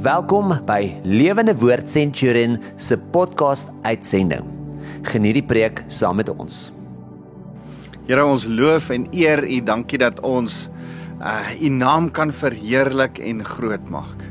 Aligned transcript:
Welkom 0.00 0.54
by 0.64 0.94
Lewende 1.04 1.52
Woord 1.60 1.90
Centurion 1.92 2.54
se 2.80 2.96
podcast 3.12 3.68
uitsending. 3.84 4.46
Geniet 5.04 5.36
die 5.36 5.42
preek 5.44 5.82
saam 5.92 6.16
met 6.16 6.30
ons. 6.32 6.70
Here 8.06 8.22
ons 8.24 8.46
loof 8.48 8.88
en 8.94 9.04
eer 9.12 9.42
U. 9.44 9.58
Dankie 9.60 10.00
dat 10.00 10.22
ons 10.24 10.54
uh 11.20 11.50
U 11.52 11.68
naam 11.74 12.08
kan 12.16 12.32
verheerlik 12.32 13.20
en 13.20 13.44
groot 13.44 13.90
maak. 13.92 14.24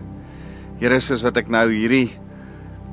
Here, 0.82 0.98
soos 1.06 1.22
wat 1.22 1.38
ek 1.38 1.54
nou 1.54 1.68
hierdie 1.70 2.16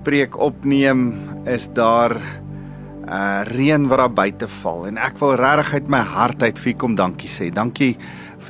preek 0.04 0.36
opneem, 0.36 1.14
is 1.48 1.70
daar 1.72 2.12
uh 2.12 3.40
reën 3.56 3.88
wat 3.88 4.04
daar 4.04 4.12
buite 4.20 4.50
val 4.58 4.84
en 4.90 5.00
ek 5.00 5.16
wil 5.24 5.32
regtig 5.40 5.78
uit 5.80 5.88
my 5.96 6.02
hart 6.12 6.44
uit 6.44 6.60
vir 6.60 6.74
U 6.74 6.76
kom 6.84 7.00
dankie 7.00 7.32
sê. 7.38 7.48
Dankie 7.48 7.94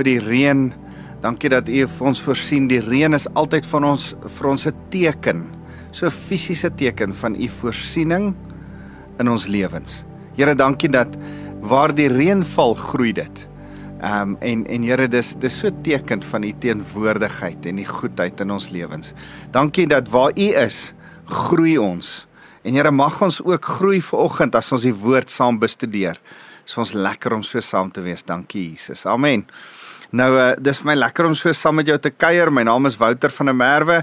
vir 0.00 0.10
die 0.10 0.18
reën 0.18 0.66
Dankie 1.26 1.50
dat 1.50 1.66
U 1.66 1.80
vir 1.90 2.06
ons 2.06 2.20
voorsien. 2.22 2.68
Die 2.70 2.78
reën 2.82 3.16
is 3.16 3.26
altyd 3.34 3.66
van 3.66 3.86
ons 3.88 4.12
vir 4.36 4.46
ons 4.46 4.66
'n 4.66 4.74
teken, 4.90 5.40
so 5.90 6.06
'n 6.06 6.10
fisiese 6.28 6.70
teken 6.70 7.14
van 7.14 7.34
U 7.34 7.48
voorsiening 7.48 8.34
in 9.18 9.28
ons 9.28 9.46
lewens. 9.46 10.04
Here, 10.36 10.54
dankie 10.54 10.88
dat 10.88 11.08
waar 11.60 11.94
die 11.94 12.08
reën 12.08 12.44
val, 12.44 12.74
groei 12.74 13.12
dit. 13.12 13.46
Ehm 14.00 14.22
um, 14.22 14.36
en 14.40 14.66
en 14.66 14.82
Here, 14.82 15.08
dis 15.08 15.34
dis 15.38 15.58
so 15.58 15.70
teken 15.82 16.22
van 16.22 16.44
U 16.44 16.52
teenwoordigheid 16.58 17.66
en 17.66 17.76
die 17.76 17.88
goedheid 17.88 18.40
in 18.40 18.50
ons 18.50 18.68
lewens. 18.68 19.12
Dankie 19.50 19.86
dat 19.86 20.08
waar 20.08 20.30
U 20.36 20.54
is, 20.54 20.92
groei 21.24 21.78
ons. 21.78 22.26
En 22.62 22.74
Here, 22.74 22.90
mag 22.90 23.22
ons 23.22 23.42
ook 23.42 23.64
groei 23.64 24.02
vanoggend 24.02 24.54
as 24.54 24.72
ons 24.72 24.82
die 24.82 24.94
woord 24.94 25.30
saam 25.30 25.58
bestudeer. 25.58 26.20
Is 26.66 26.76
ons 26.76 26.92
lekker 26.92 27.32
om 27.32 27.42
so 27.42 27.60
saam 27.60 27.90
te 27.90 28.00
wees. 28.00 28.22
Dankie 28.22 28.70
Jesus. 28.70 29.06
Amen. 29.06 29.46
Nou 30.14 30.28
uh, 30.38 30.52
dis 30.62 30.78
vir 30.82 30.86
my 30.92 30.94
lekker 30.94 31.26
om 31.26 31.32
so 31.34 31.50
saam 31.56 31.80
met 31.80 31.88
jou 31.90 31.96
te 31.98 32.12
kuier. 32.14 32.46
My 32.54 32.62
naam 32.66 32.86
is 32.86 32.98
Wouter 33.00 33.30
van 33.34 33.46
der 33.50 33.56
Merwe. 33.58 33.96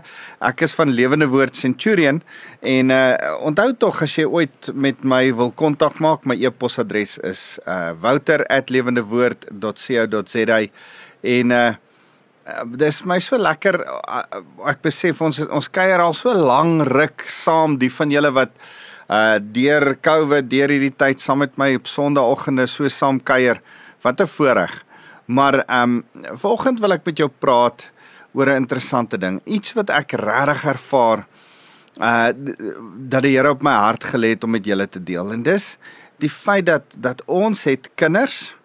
Ek 0.43 0.61
is 0.67 0.75
van 0.75 0.91
Lewende 0.91 1.27
Woord 1.31 1.55
Centurion 1.55 2.19
en 2.59 2.91
uh 2.91 3.15
onthou 3.47 3.71
tog 3.79 4.03
as 4.03 4.11
jy 4.17 4.25
ooit 4.27 4.69
met 4.73 5.03
my 5.03 5.33
wil 5.35 5.51
kontak 5.55 5.99
maak, 6.03 6.25
my 6.27 6.35
e-posadres 6.35 7.17
is 7.23 7.59
uh 7.63 7.93
wouter@lewendewoord.co.za 8.03 10.59
en 11.23 11.51
uh 11.51 11.73
dis 12.75 13.03
my 13.07 13.19
so 13.23 13.39
lekker 13.39 13.79
uh, 13.87 14.23
ek 14.67 14.83
besef 14.83 15.21
ons 15.23 15.39
ons 15.47 15.71
kuier 15.71 16.03
al 16.03 16.11
so 16.13 16.33
lank 16.35 16.83
ruk 16.91 17.23
saam 17.31 17.79
die 17.79 17.91
van 17.91 18.11
julle 18.11 18.31
wat 18.35 18.51
uh 19.07 19.39
deur 19.39 19.95
Covid 20.03 20.51
deur 20.51 20.67
hierdie 20.67 20.91
tyd 20.97 21.21
saam 21.23 21.39
met 21.45 21.57
my 21.57 21.75
op 21.79 21.87
Sondagoggende 21.87 22.67
so 22.67 22.87
saam 22.91 23.23
kuier. 23.23 23.61
Wat 24.03 24.19
'n 24.19 24.27
voorreg. 24.27 24.83
Maar 25.25 25.63
ehm 25.65 25.81
um, 25.81 26.03
vanoggend 26.37 26.79
wil 26.79 26.91
ek 26.91 27.05
met 27.05 27.17
jou 27.17 27.29
praat 27.29 27.89
oor 28.33 28.49
'n 28.49 28.61
interessante 28.65 29.17
ding. 29.17 29.41
Iets 29.45 29.73
wat 29.73 29.89
ek 29.89 30.11
regtig 30.11 30.63
ervaar 30.65 31.25
uh 32.01 32.29
dat 32.97 33.21
die 33.21 33.37
Here 33.37 33.49
op 33.49 33.61
my 33.61 33.73
hart 33.73 34.03
gelê 34.03 34.33
het 34.33 34.43
om 34.43 34.49
met 34.49 34.65
julle 34.65 34.89
te 34.89 35.03
deel. 35.03 35.31
En 35.31 35.43
dis 35.43 35.77
die 36.17 36.29
feit 36.29 36.65
dat 36.65 36.83
dat 36.97 37.21
ons 37.25 37.63
het 37.63 37.89
kinders, 37.95 38.55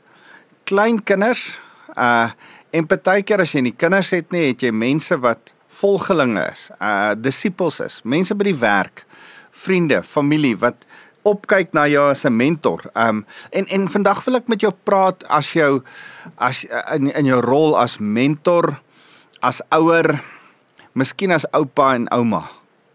klein 0.65 1.03
kinders, 1.03 1.59
uh 1.97 2.31
en 2.70 2.87
partykeer 2.87 3.41
as 3.41 3.53
jy 3.53 3.61
nie 3.61 3.77
kinders 3.77 4.11
het 4.11 4.33
nie, 4.33 4.48
het 4.48 4.62
jy 4.62 4.70
mense 4.70 5.17
wat 5.20 5.53
volgelinge 5.69 6.50
is, 6.50 6.69
uh 6.81 7.15
disippels 7.17 7.81
is, 7.81 8.00
mense 8.05 8.34
by 8.34 8.50
die 8.50 8.61
werk, 8.61 9.05
vriende, 9.50 10.03
familie 10.03 10.56
wat 10.56 10.88
opkyk 11.31 11.73
na 11.77 11.87
jou 11.89 12.05
as 12.11 12.25
'n 12.25 12.37
mentor. 12.37 12.91
Um 12.95 13.27
en 13.51 13.67
en 13.67 13.89
vandag 13.89 14.25
wil 14.25 14.37
ek 14.37 14.48
met 14.48 14.61
jou 14.61 14.73
praat 14.84 15.25
as 15.29 15.53
jou 15.53 15.83
as 16.37 16.65
in 16.95 17.11
in 17.12 17.25
jou 17.25 17.41
rol 17.41 17.79
as 17.79 17.98
mentor, 17.98 18.81
as 19.41 19.61
ouer, 19.71 20.21
miskien 20.93 21.33
as 21.33 21.47
oupa 21.53 21.95
en 21.95 22.09
ouma. 22.11 22.51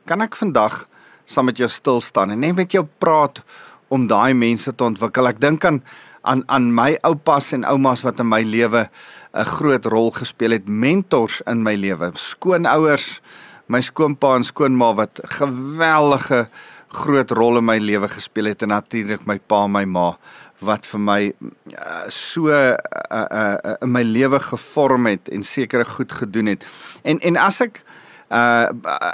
Kan 0.05 0.21
ek 0.21 0.35
vandag 0.35 0.87
saam 1.25 1.45
met 1.45 1.57
jou 1.57 1.69
stil 1.69 2.01
staan 2.01 2.31
en 2.31 2.39
net 2.39 2.55
met 2.55 2.71
jou 2.71 2.87
praat 2.99 3.41
om 3.87 4.07
daai 4.07 4.33
mense 4.33 4.75
te 4.75 4.83
ontwikkel. 4.83 5.27
Ek 5.27 5.39
dink 5.39 5.65
aan 5.65 5.83
aan 6.23 6.43
aan 6.47 6.73
my 6.73 6.97
oupas 7.03 7.51
en 7.51 7.65
oumas 7.67 8.01
wat 8.03 8.19
in 8.19 8.29
my 8.29 8.41
lewe 8.43 8.89
'n 9.33 9.45
groot 9.45 9.85
rol 9.85 10.11
gespeel 10.11 10.51
het, 10.51 10.67
mentors 10.67 11.41
in 11.47 11.63
my 11.63 11.75
lewe, 11.75 12.11
skoonouers, 12.13 13.19
my 13.67 13.81
skoonpa 13.81 14.35
en 14.35 14.43
skoonma 14.43 14.93
wat 14.93 15.19
geweldige 15.23 16.47
groot 16.95 17.31
rol 17.31 17.57
in 17.57 17.65
my 17.65 17.77
lewe 17.77 18.07
gespeel 18.07 18.45
het 18.45 18.61
en 18.61 18.73
natuurlik 18.73 19.25
my 19.25 19.39
pa 19.39 19.63
en 19.65 19.71
my 19.71 19.85
ma 19.85 20.13
wat 20.63 20.85
vir 20.87 20.99
my 20.99 21.21
uh, 21.73 22.03
so 22.07 22.47
uh, 22.47 22.75
uh, 23.11 23.25
uh, 23.27 23.73
in 23.81 23.91
my 23.91 24.03
lewe 24.03 24.39
gevorm 24.39 25.09
het 25.11 25.29
en 25.29 25.43
sekere 25.43 25.85
goed 25.85 26.11
gedoen 26.11 26.53
het. 26.53 26.65
En 27.03 27.19
en 27.19 27.37
as 27.37 27.61
ek 27.61 27.83
uh 28.33 28.69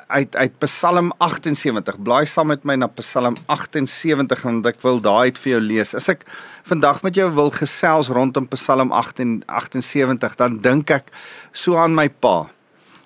uit 0.07 0.35
uit 0.35 0.53
Psalm 0.63 1.11
78 1.17 1.97
blaai 2.03 2.25
saam 2.25 2.47
met 2.47 2.63
my 2.63 2.75
na 2.79 2.87
Psalm 3.01 3.35
78 3.45 4.45
en 4.45 4.61
ek 4.69 4.79
wil 4.85 5.01
daai 5.03 5.31
uit 5.31 5.41
vir 5.43 5.51
jou 5.55 5.61
lees. 5.65 5.95
As 5.97 6.07
ek 6.07 6.23
vandag 6.69 7.01
met 7.03 7.17
jou 7.19 7.27
wil 7.35 7.51
gesels 7.51 8.11
rondom 8.15 8.47
Psalm 8.53 8.93
78 8.95 10.37
dan 10.39 10.61
dink 10.63 10.93
ek 11.01 11.11
so 11.51 11.75
aan 11.75 11.97
my 11.97 12.07
pa. 12.09 12.47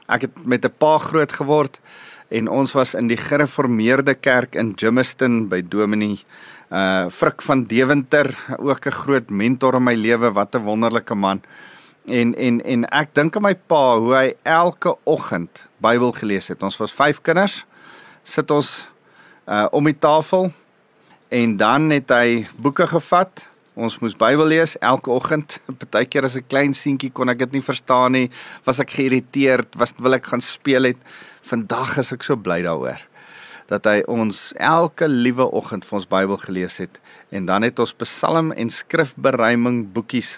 Ek 0.08 0.28
het 0.28 0.46
met 0.46 0.66
'n 0.66 0.76
pa 0.78 0.98
groot 0.98 1.32
geword 1.32 1.80
en 2.34 2.50
ons 2.50 2.72
was 2.74 2.96
in 2.98 3.08
die 3.12 3.20
gereformeerde 3.20 4.16
kerk 4.18 4.58
in 4.58 4.74
Jimmiston 4.80 5.48
by 5.52 5.62
Dominee 5.62 6.24
uh 6.74 7.10
Frik 7.14 7.44
van 7.46 7.64
Deventer, 7.70 8.34
ook 8.58 8.86
'n 8.86 8.92
groot 8.92 9.30
mentor 9.30 9.76
in 9.76 9.84
my 9.84 9.94
lewe, 9.94 10.32
wat 10.34 10.56
'n 10.56 10.64
wonderlike 10.64 11.16
man. 11.16 11.42
En 12.06 12.36
en 12.36 12.62
en 12.64 12.86
ek 12.90 13.14
dink 13.14 13.36
aan 13.36 13.42
my 13.42 13.56
pa 13.56 13.98
hoe 13.98 14.16
hy 14.16 14.34
elke 14.44 14.96
oggend 15.04 15.66
Bybel 15.78 16.12
gelees 16.12 16.48
het. 16.48 16.64
Ons 16.64 16.78
was 16.78 16.92
5 16.92 17.22
kinders. 17.22 17.66
Sit 18.24 18.52
ons 18.52 18.88
uh 19.48 19.68
om 19.72 19.84
die 19.84 20.00
tafel 20.00 20.52
en 21.30 21.58
dan 21.58 21.90
het 21.90 22.10
hy 22.10 22.48
boeke 22.58 22.88
gevat. 22.88 23.48
Ons 23.76 24.00
moes 24.00 24.16
Bybel 24.16 24.46
lees 24.46 24.78
elke 24.80 25.12
oggend. 25.12 25.60
Partykeer 25.78 26.24
as 26.30 26.36
'n 26.36 26.48
klein 26.48 26.74
seentjie 26.74 27.12
kon 27.12 27.30
ek 27.30 27.38
dit 27.38 27.52
nie 27.52 27.62
verstaan 27.62 28.12
nie. 28.12 28.32
Was 28.64 28.80
ek 28.80 28.90
geïrriteerd, 28.90 29.76
was 29.76 29.94
wil 29.98 30.14
ek 30.14 30.26
gaan 30.26 30.42
speel 30.42 30.84
het 30.84 30.98
vandag 31.44 31.98
is 32.04 32.14
ek 32.16 32.24
so 32.24 32.40
bly 32.40 32.62
daaroor 32.66 33.02
dat 33.72 33.88
hy 33.88 34.02
ons 34.12 34.52
elke 34.60 35.08
liewe 35.08 35.46
oggend 35.56 35.86
vir 35.88 36.00
ons 36.00 36.10
Bybel 36.10 36.40
gelees 36.42 36.76
het 36.82 37.00
en 37.34 37.48
dan 37.48 37.64
het 37.66 37.80
ons 37.80 37.96
Psalm 38.04 38.52
en 38.52 38.70
skrifberuiming 38.70 39.86
boekies 39.96 40.36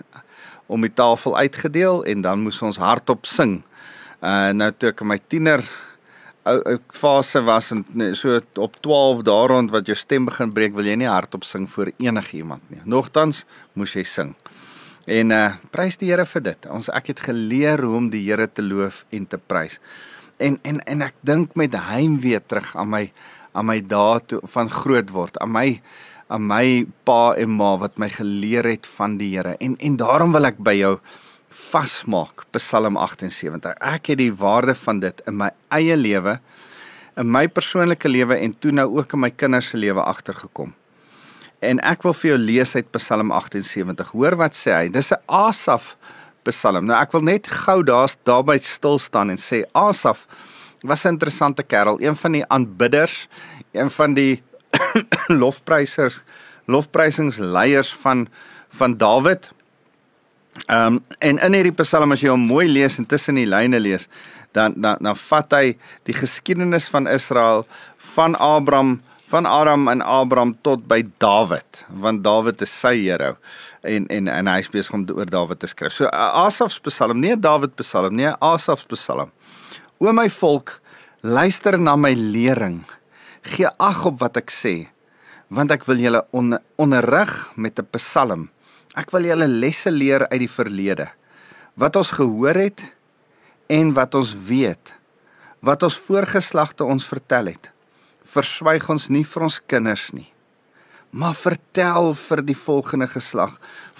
om 0.72 0.86
die 0.86 0.94
tafel 0.94 1.38
uitgedeel 1.38 2.04
en 2.06 2.22
dan 2.26 2.46
moes 2.46 2.62
ons 2.66 2.80
hardop 2.82 3.26
sing. 3.30 3.60
Uh 4.22 4.54
nou 4.56 4.72
toe 4.74 4.92
ek 4.94 5.04
in 5.04 5.12
my 5.12 5.20
tiener 5.30 5.66
ou 6.46 6.78
fase 6.94 7.42
was 7.46 7.72
en 7.74 7.84
so 8.18 8.38
op 8.62 8.78
12 8.86 9.24
daar 9.26 9.50
rond 9.50 9.74
wat 9.74 9.90
jou 9.90 9.98
stem 9.98 10.30
begin 10.30 10.54
breek, 10.54 10.76
wil 10.78 10.86
jy 10.86 10.98
nie 11.02 11.10
hardop 11.10 11.46
sing 11.46 11.66
voor 11.70 11.92
enigiemand 11.98 12.62
nie. 12.70 12.82
Nogtans 12.86 13.44
moes 13.74 13.96
jy 13.98 14.06
sing. 14.06 14.36
En 15.06 15.34
uh 15.34 15.46
prys 15.74 15.98
die 16.02 16.10
Here 16.10 16.26
vir 16.26 16.42
dit. 16.42 16.68
Ons 16.70 16.90
ek 16.94 17.14
het 17.14 17.26
geleer 17.28 17.82
hoe 17.82 17.98
om 17.98 18.10
die 18.14 18.24
Here 18.26 18.48
te 18.48 18.66
loof 18.66 19.04
en 19.14 19.26
te 19.30 19.42
prys 19.42 19.80
en 20.38 20.60
en 20.64 20.82
en 20.86 21.02
ek 21.02 21.16
dink 21.22 21.56
met 21.56 21.76
heimwee 21.76 22.40
terug 22.40 22.76
aan 22.76 22.90
my 22.90 23.12
aan 23.56 23.66
my 23.66 23.80
dae 23.82 24.20
toe 24.28 24.42
van 24.56 24.70
groot 24.70 25.10
word. 25.16 25.38
Aan 25.40 25.52
my 25.52 25.82
aan 26.28 26.48
my 26.48 26.86
pa 27.06 27.36
en 27.38 27.54
ma 27.56 27.76
wat 27.78 27.98
my 28.02 28.10
geleer 28.10 28.66
het 28.66 28.88
van 28.98 29.18
die 29.18 29.36
Here. 29.38 29.56
En 29.60 29.78
en 29.78 29.98
daarom 29.98 30.32
wil 30.32 30.46
ek 30.46 30.58
by 30.58 30.76
jou 30.80 30.98
vasmaak 31.72 32.46
Psalm 32.52 32.98
78 32.98 33.78
ek 33.80 34.12
het 34.12 34.20
die 34.20 34.34
waarde 34.34 34.76
van 34.76 35.00
dit 35.00 35.22
in 35.28 35.38
my 35.40 35.52
eie 35.72 35.96
lewe 35.96 36.40
in 37.16 37.30
my 37.32 37.48
persoonlike 37.48 38.10
lewe 38.10 38.36
en 38.36 38.56
toe 38.60 38.74
nou 38.76 38.88
ook 38.98 39.14
in 39.16 39.24
my 39.24 39.32
kinders 39.32 39.70
se 39.72 39.78
lewe 39.80 40.04
agtergekom. 40.04 40.74
En 41.64 41.80
ek 41.80 42.04
wil 42.04 42.14
vir 42.14 42.34
jou 42.34 42.40
lees 42.42 42.76
uit 42.76 42.90
Psalm 42.98 43.32
78 43.32 44.12
hoor 44.12 44.36
wat 44.42 44.58
sê 44.58 44.74
hy. 44.76 44.90
Dis 44.92 45.12
'n 45.12 45.22
Asaf 45.28 45.96
Psalm. 46.50 46.86
Nou 46.86 46.98
ek 47.00 47.14
wil 47.16 47.26
net 47.26 47.48
gou 47.48 47.82
daar's 47.86 48.18
daarby 48.28 48.58
stil 48.64 49.00
staan 49.02 49.34
en 49.34 49.42
sê 49.42 49.64
Asaf 49.74 50.26
was 50.86 51.04
'n 51.04 51.16
interessante 51.18 51.64
kerel, 51.64 51.98
een 52.00 52.16
van 52.16 52.32
die 52.32 52.46
aanbidders, 52.48 53.28
een 53.72 53.90
van 53.90 54.14
die 54.14 54.44
lofprysers, 55.42 56.22
lofprysingsleiers 56.66 57.94
van 57.94 58.28
van 58.70 58.98
Dawid. 58.98 59.52
Ehm 60.66 60.86
um, 60.86 61.04
en 61.20 61.38
in 61.38 61.54
hierdie 61.54 61.84
Psalm 61.84 62.12
as 62.12 62.22
jy 62.22 62.30
hom 62.30 62.48
mooi 62.48 62.68
lees 62.68 62.98
en 62.98 63.06
tussen 63.06 63.36
die 63.36 63.48
lyne 63.48 63.80
lees, 63.80 64.08
dan 64.52 64.74
dan 64.76 64.98
dan 65.02 65.16
vat 65.16 65.52
hy 65.52 65.78
die 66.04 66.14
geskiedenis 66.14 66.88
van 66.88 67.08
Israel 67.08 67.66
van 67.98 68.36
Abraham 68.36 69.02
van 69.28 69.46
Aram 69.46 69.88
en 69.88 70.02
Abraham 70.02 70.58
tot 70.62 70.88
by 70.88 71.02
Dawid, 71.18 71.86
want 71.90 72.24
Dawid 72.24 72.62
is 72.62 72.80
sy 72.80 72.94
hero 73.02 73.36
en 73.86 74.08
en 74.10 74.28
en 74.28 74.50
hy 74.50 74.62
besig 74.72 74.94
om 74.94 75.06
oor 75.14 75.30
Dawid 75.30 75.60
te 75.60 75.70
skryf. 75.70 75.94
So 75.94 76.10
Asaf 76.12 76.74
se 76.74 76.82
Psalm, 76.90 77.22
nie 77.22 77.36
Dawid 77.36 77.76
Psalm 77.80 78.16
nie, 78.16 78.28
Asaf 78.42 78.84
se 78.84 78.90
Psalm. 78.96 79.32
O 80.00 80.12
my 80.12 80.28
volk, 80.30 80.80
luister 81.22 81.80
na 81.80 81.96
my 81.96 82.14
lering. 82.14 82.84
Gee 83.46 83.70
ag 83.80 84.06
op 84.06 84.20
wat 84.20 84.38
ek 84.38 84.52
sê, 84.52 84.90
want 85.50 85.72
ek 85.72 85.86
wil 85.86 86.02
julle 86.02 86.26
on, 86.34 86.58
onderrig 86.78 87.52
met 87.56 87.80
'n 87.80 87.88
Psalm. 87.96 88.50
Ek 88.96 89.12
wil 89.12 89.24
julle 89.24 89.48
lesse 89.48 89.92
leer 89.92 90.28
uit 90.28 90.40
die 90.40 90.52
verlede. 90.52 91.08
Wat 91.76 91.96
ons 91.96 92.12
gehoor 92.12 92.56
het 92.56 92.82
en 93.68 93.94
wat 93.94 94.16
ons 94.16 94.34
weet 94.34 94.96
wat 95.66 95.84
ons 95.86 95.98
voorgeslagte 96.08 96.86
ons 96.86 97.08
vertel 97.10 97.50
het, 97.56 97.72
verswyg 98.36 98.86
ons 98.92 99.08
nie 99.10 99.26
vir 99.26 99.48
ons 99.48 99.58
kinders 99.72 100.10
nie. 100.14 100.28
Maar 101.16 101.36
vertel 101.40 102.10
vir 102.20 102.42
die 102.44 102.58
volgende 102.60 103.08
geslag 103.08 103.54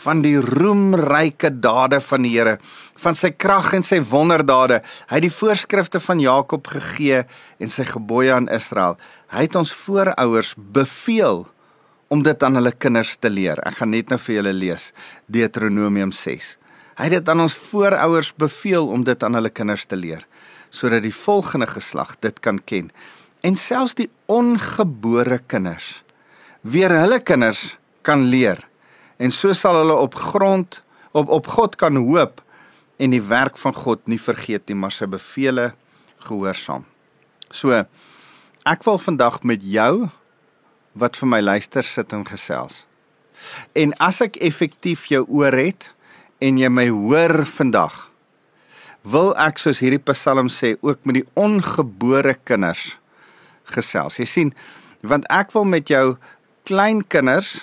van 0.04 0.20
die 0.26 0.36
roemryke 0.36 1.54
dade 1.64 2.02
van 2.04 2.26
die 2.28 2.34
Here, 2.34 2.58
van 3.00 3.16
sy 3.16 3.32
krag 3.32 3.72
en 3.78 3.86
sy 3.88 4.02
wonderdade. 4.04 4.82
Hy 5.08 5.22
het 5.22 5.24
die 5.24 5.32
voorskrifte 5.32 6.02
van 6.04 6.20
Jakob 6.20 6.68
gegee 6.68 7.24
en 7.60 7.72
sy 7.72 7.88
gebooie 7.88 8.36
aan 8.36 8.52
Israel. 8.52 9.00
Hy 9.32 9.48
het 9.48 9.56
ons 9.56 9.72
voorouers 9.86 10.52
beveel 10.60 11.46
om 12.12 12.22
dit 12.28 12.44
aan 12.44 12.60
hulle 12.60 12.76
kinders 12.76 13.16
te 13.24 13.32
leer. 13.32 13.64
Ek 13.64 13.80
gaan 13.80 13.96
net 13.96 14.12
nou 14.12 14.20
vir 14.20 14.42
julle 14.42 14.54
lees 14.54 14.92
Deuteronomium 15.32 16.12
6. 16.12 16.52
Hy 17.00 17.10
het 17.10 17.18
dit 17.18 17.32
aan 17.32 17.48
ons 17.48 17.60
voorouers 17.72 18.36
beveel 18.40 18.92
om 18.92 19.08
dit 19.08 19.24
aan 19.24 19.40
hulle 19.40 19.56
kinders 19.56 19.88
te 19.88 20.00
leer 20.00 20.28
sodat 20.76 21.06
die 21.06 21.16
volgende 21.16 21.68
geslag 21.70 22.18
dit 22.20 22.40
kan 22.44 22.58
ken 22.68 22.90
en 23.48 23.56
selfs 23.56 23.96
die 23.96 24.10
ongebore 24.32 25.38
kinders 25.48 26.05
weer 26.66 26.90
hulle 26.90 27.20
kinders 27.22 27.62
kan 28.06 28.26
leer 28.26 28.64
en 29.22 29.32
so 29.32 29.54
sal 29.54 29.78
hulle 29.78 29.96
op 30.02 30.18
grond 30.18 30.82
op 31.16 31.30
op 31.30 31.48
God 31.54 31.78
kan 31.80 31.96
hoop 31.96 32.42
en 32.98 33.14
die 33.14 33.22
werk 33.22 33.60
van 33.62 33.76
God 33.76 34.02
nie 34.10 34.20
vergeet 34.20 34.66
nie 34.70 34.78
maar 34.80 34.94
sy 34.96 35.08
bevele 35.10 35.74
gehoorsaam. 36.26 36.86
So 37.54 37.86
ek 38.66 38.86
wil 38.88 38.98
vandag 38.98 39.44
met 39.44 39.62
jou 39.62 40.08
wat 40.98 41.20
vir 41.22 41.30
my 41.30 41.42
luister 41.44 41.86
sit 41.86 42.14
en 42.16 42.26
gesels. 42.26 42.82
En 43.76 43.94
as 44.02 44.22
ek 44.24 44.40
effektief 44.42 45.06
jou 45.12 45.22
oor 45.28 45.54
het 45.54 45.92
en 46.42 46.58
jy 46.58 46.70
my 46.72 46.88
hoor 46.90 47.44
vandag, 47.46 48.08
wil 49.06 49.36
ek 49.38 49.60
soos 49.62 49.84
hierdie 49.84 50.02
Psalm 50.10 50.50
sê 50.50 50.76
ook 50.82 51.04
met 51.06 51.20
die 51.20 51.28
ongebore 51.38 52.34
kinders 52.48 52.96
gesels. 53.70 54.18
Jy 54.18 54.26
sien, 54.30 54.54
want 55.06 55.28
ek 55.30 55.54
wil 55.54 55.68
met 55.70 55.92
jou 55.92 56.16
klein 56.66 57.04
kinders 57.08 57.60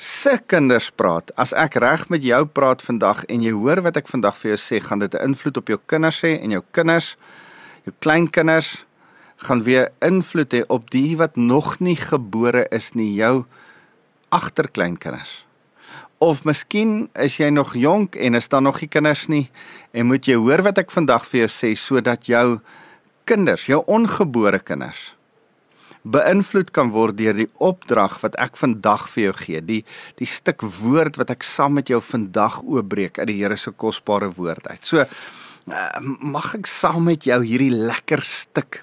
se 0.00 0.38
kinders 0.48 0.88
praat. 0.96 1.28
As 1.36 1.52
ek 1.52 1.76
reg 1.84 2.06
met 2.08 2.24
jou 2.24 2.40
praat 2.48 2.80
vandag 2.80 3.26
en 3.28 3.42
jy 3.44 3.52
hoor 3.52 3.82
wat 3.84 3.98
ek 4.00 4.08
vandag 4.08 4.38
vir 4.40 4.54
jou 4.54 4.60
sê, 4.62 4.80
gaan 4.80 5.02
dit 5.04 5.14
'n 5.14 5.28
invloed 5.28 5.56
op 5.60 5.68
jou 5.68 5.78
kinders 5.86 6.20
hê 6.24 6.40
en 6.40 6.50
jou 6.50 6.62
kinders, 6.72 7.16
jou 7.84 7.92
kleinkinders 8.00 8.84
gaan 9.36 9.62
weer 9.62 9.92
invloed 10.00 10.52
hê 10.52 10.62
op 10.68 10.90
die 10.90 11.16
wat 11.16 11.36
nog 11.36 11.80
nie 11.80 11.96
gebore 11.96 12.66
is 12.70 12.94
nie, 12.94 13.14
jou 13.14 13.44
agterkleinkinders. 14.30 15.44
Of 16.18 16.44
miskien 16.44 17.10
is 17.14 17.36
jy 17.36 17.50
nog 17.50 17.74
jonk 17.74 18.16
en 18.16 18.34
is 18.34 18.48
daar 18.48 18.62
nog 18.62 18.80
nie 18.80 18.88
kinders 18.88 19.28
nie 19.28 19.50
en 19.92 20.06
moet 20.06 20.24
jy 20.24 20.36
hoor 20.36 20.62
wat 20.62 20.78
ek 20.78 20.90
vandag 20.90 21.26
vir 21.26 21.40
jou 21.40 21.48
sê 21.48 21.76
sodat 21.76 22.26
jou 22.26 22.60
kinders, 23.24 23.66
jou 23.66 23.82
ongebore 23.86 24.58
kinders 24.58 25.19
beïnvloed 26.02 26.70
kan 26.72 26.90
word 26.94 27.18
deur 27.18 27.36
die 27.36 27.50
opdrag 27.60 28.20
wat 28.22 28.36
ek 28.40 28.56
vandag 28.56 29.08
vir 29.12 29.24
jou 29.24 29.34
gee. 29.42 29.60
Die 29.60 29.82
die 30.20 30.28
stuk 30.28 30.64
woord 30.80 31.18
wat 31.20 31.30
ek 31.30 31.44
saam 31.44 31.76
met 31.76 31.92
jou 31.92 32.00
vandag 32.00 32.62
oopbreek 32.62 33.18
uit 33.18 33.28
die 33.28 33.40
Here 33.42 33.56
se 33.56 33.70
kosbare 33.70 34.30
woord 34.36 34.66
uit. 34.68 34.84
So 34.84 35.04
mag 36.20 36.54
ek 36.56 36.66
saam 36.66 37.04
met 37.04 37.26
jou 37.28 37.42
hierdie 37.44 37.72
lekker 37.74 38.22
stuk 38.24 38.80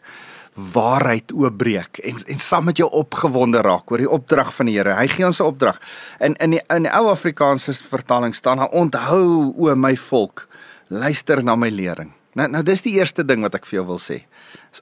waarheid 0.57 1.33
oopbreek 1.33 1.99
en 2.05 2.21
en 2.25 2.39
saam 2.41 2.69
met 2.69 2.77
jou 2.77 2.89
opgewonde 2.89 3.61
raak 3.61 3.91
oor 3.91 4.01
die 4.01 4.09
opdrag 4.09 4.53
van 4.53 4.69
die 4.69 4.77
Here. 4.77 4.95
Hy 4.97 5.07
gee 5.07 5.25
ons 5.25 5.41
'n 5.41 5.49
opdrag. 5.49 5.79
In 6.19 6.35
in 6.35 6.51
die 6.51 6.61
in 6.69 6.83
die 6.83 6.93
ou 6.93 7.09
Afrikaanse 7.09 7.73
vertaling 7.73 8.35
staan 8.35 8.57
daar 8.57 8.73
onthou 8.73 9.53
o 9.57 9.75
my 9.75 9.95
volk, 9.95 10.47
luister 10.89 11.43
na 11.43 11.55
my 11.55 11.69
lering. 11.69 12.13
Nou 12.33 12.47
nou 12.47 12.63
dis 12.63 12.81
die 12.81 12.93
eerste 12.93 13.25
ding 13.25 13.41
wat 13.41 13.55
ek 13.55 13.65
vir 13.65 13.79
jou 13.79 13.85
wil 13.85 13.99
sê. 13.99 14.25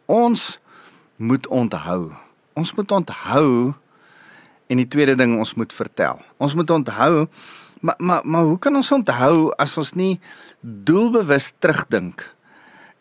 Ons 0.06 0.60
moet 1.18 1.48
onthou. 1.48 2.25
Ons 2.56 2.74
moet 2.74 2.92
onthou 2.92 3.74
en 4.68 4.81
die 4.81 4.88
tweede 4.88 5.16
ding 5.19 5.38
ons 5.38 5.54
moet 5.60 5.74
vertel. 5.74 6.22
Ons 6.42 6.56
moet 6.56 6.69
onthou 6.69 7.28
maar 7.86 7.96
maar 7.98 8.22
maar 8.24 8.44
hoe 8.44 8.60
kan 8.60 8.75
ons 8.75 8.92
onthou 8.92 9.52
as 9.62 9.78
ons 9.78 9.94
nie 9.94 10.19
doelbewus 10.62 11.52
terugdink 11.60 12.24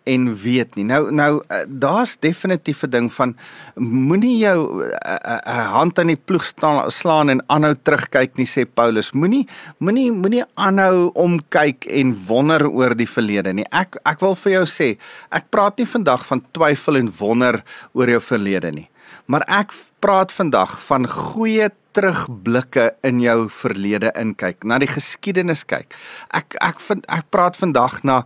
en 0.05 0.27
weet 0.37 0.75
nie. 0.77 0.85
Nou 0.85 1.13
nou 1.13 1.31
eh, 1.49 1.65
daar's 1.69 2.17
definitief 2.21 2.83
'n 2.83 2.91
ding 2.91 3.13
van 3.13 3.37
moenie 3.75 4.39
jou 4.39 4.85
'n 4.85 4.91
uh, 4.91 5.39
uh, 5.47 5.73
hand 5.73 5.99
aan 5.99 6.07
die 6.07 6.21
ploeg 6.25 6.45
staan, 6.45 6.91
slaan 6.91 7.29
en 7.29 7.45
aanhou 7.47 7.75
terugkyk 7.83 8.37
nie 8.37 8.47
sê 8.47 8.67
Paulus. 8.75 9.13
Moenie 9.13 9.49
moenie 9.79 10.13
moenie 10.13 10.45
aanhou 10.55 11.11
omkyk 11.15 11.85
en 11.85 12.27
wonder 12.27 12.69
oor 12.69 12.95
die 12.97 13.09
verlede 13.09 13.53
nie. 13.53 13.67
Ek 13.71 13.97
ek 14.05 14.21
wil 14.21 14.35
vir 14.35 14.53
jou 14.53 14.67
sê, 14.67 14.99
ek 15.31 15.45
praat 15.51 15.79
nie 15.79 15.87
vandag 15.87 16.27
van 16.27 16.45
twyfel 16.53 16.97
en 16.97 17.13
wonder 17.19 17.65
oor 17.93 18.09
jou 18.09 18.21
verlede 18.21 18.73
nie. 18.73 18.89
Maar 19.25 19.45
ek 19.49 19.73
praat 20.05 20.33
vandag 20.37 20.77
van 20.85 21.09
goeie 21.09 21.71
terugblikke 21.97 22.91
in 23.07 23.23
jou 23.23 23.47
verlede 23.49 24.11
inkyk, 24.21 24.67
na 24.69 24.77
die 24.83 24.91
geskiedenis 24.91 25.65
kyk. 25.65 25.95
Ek 26.35 26.59
ek 26.61 26.83
vind 26.85 27.07
ek 27.09 27.31
praat 27.33 27.57
vandag 27.57 28.03
na 28.05 28.25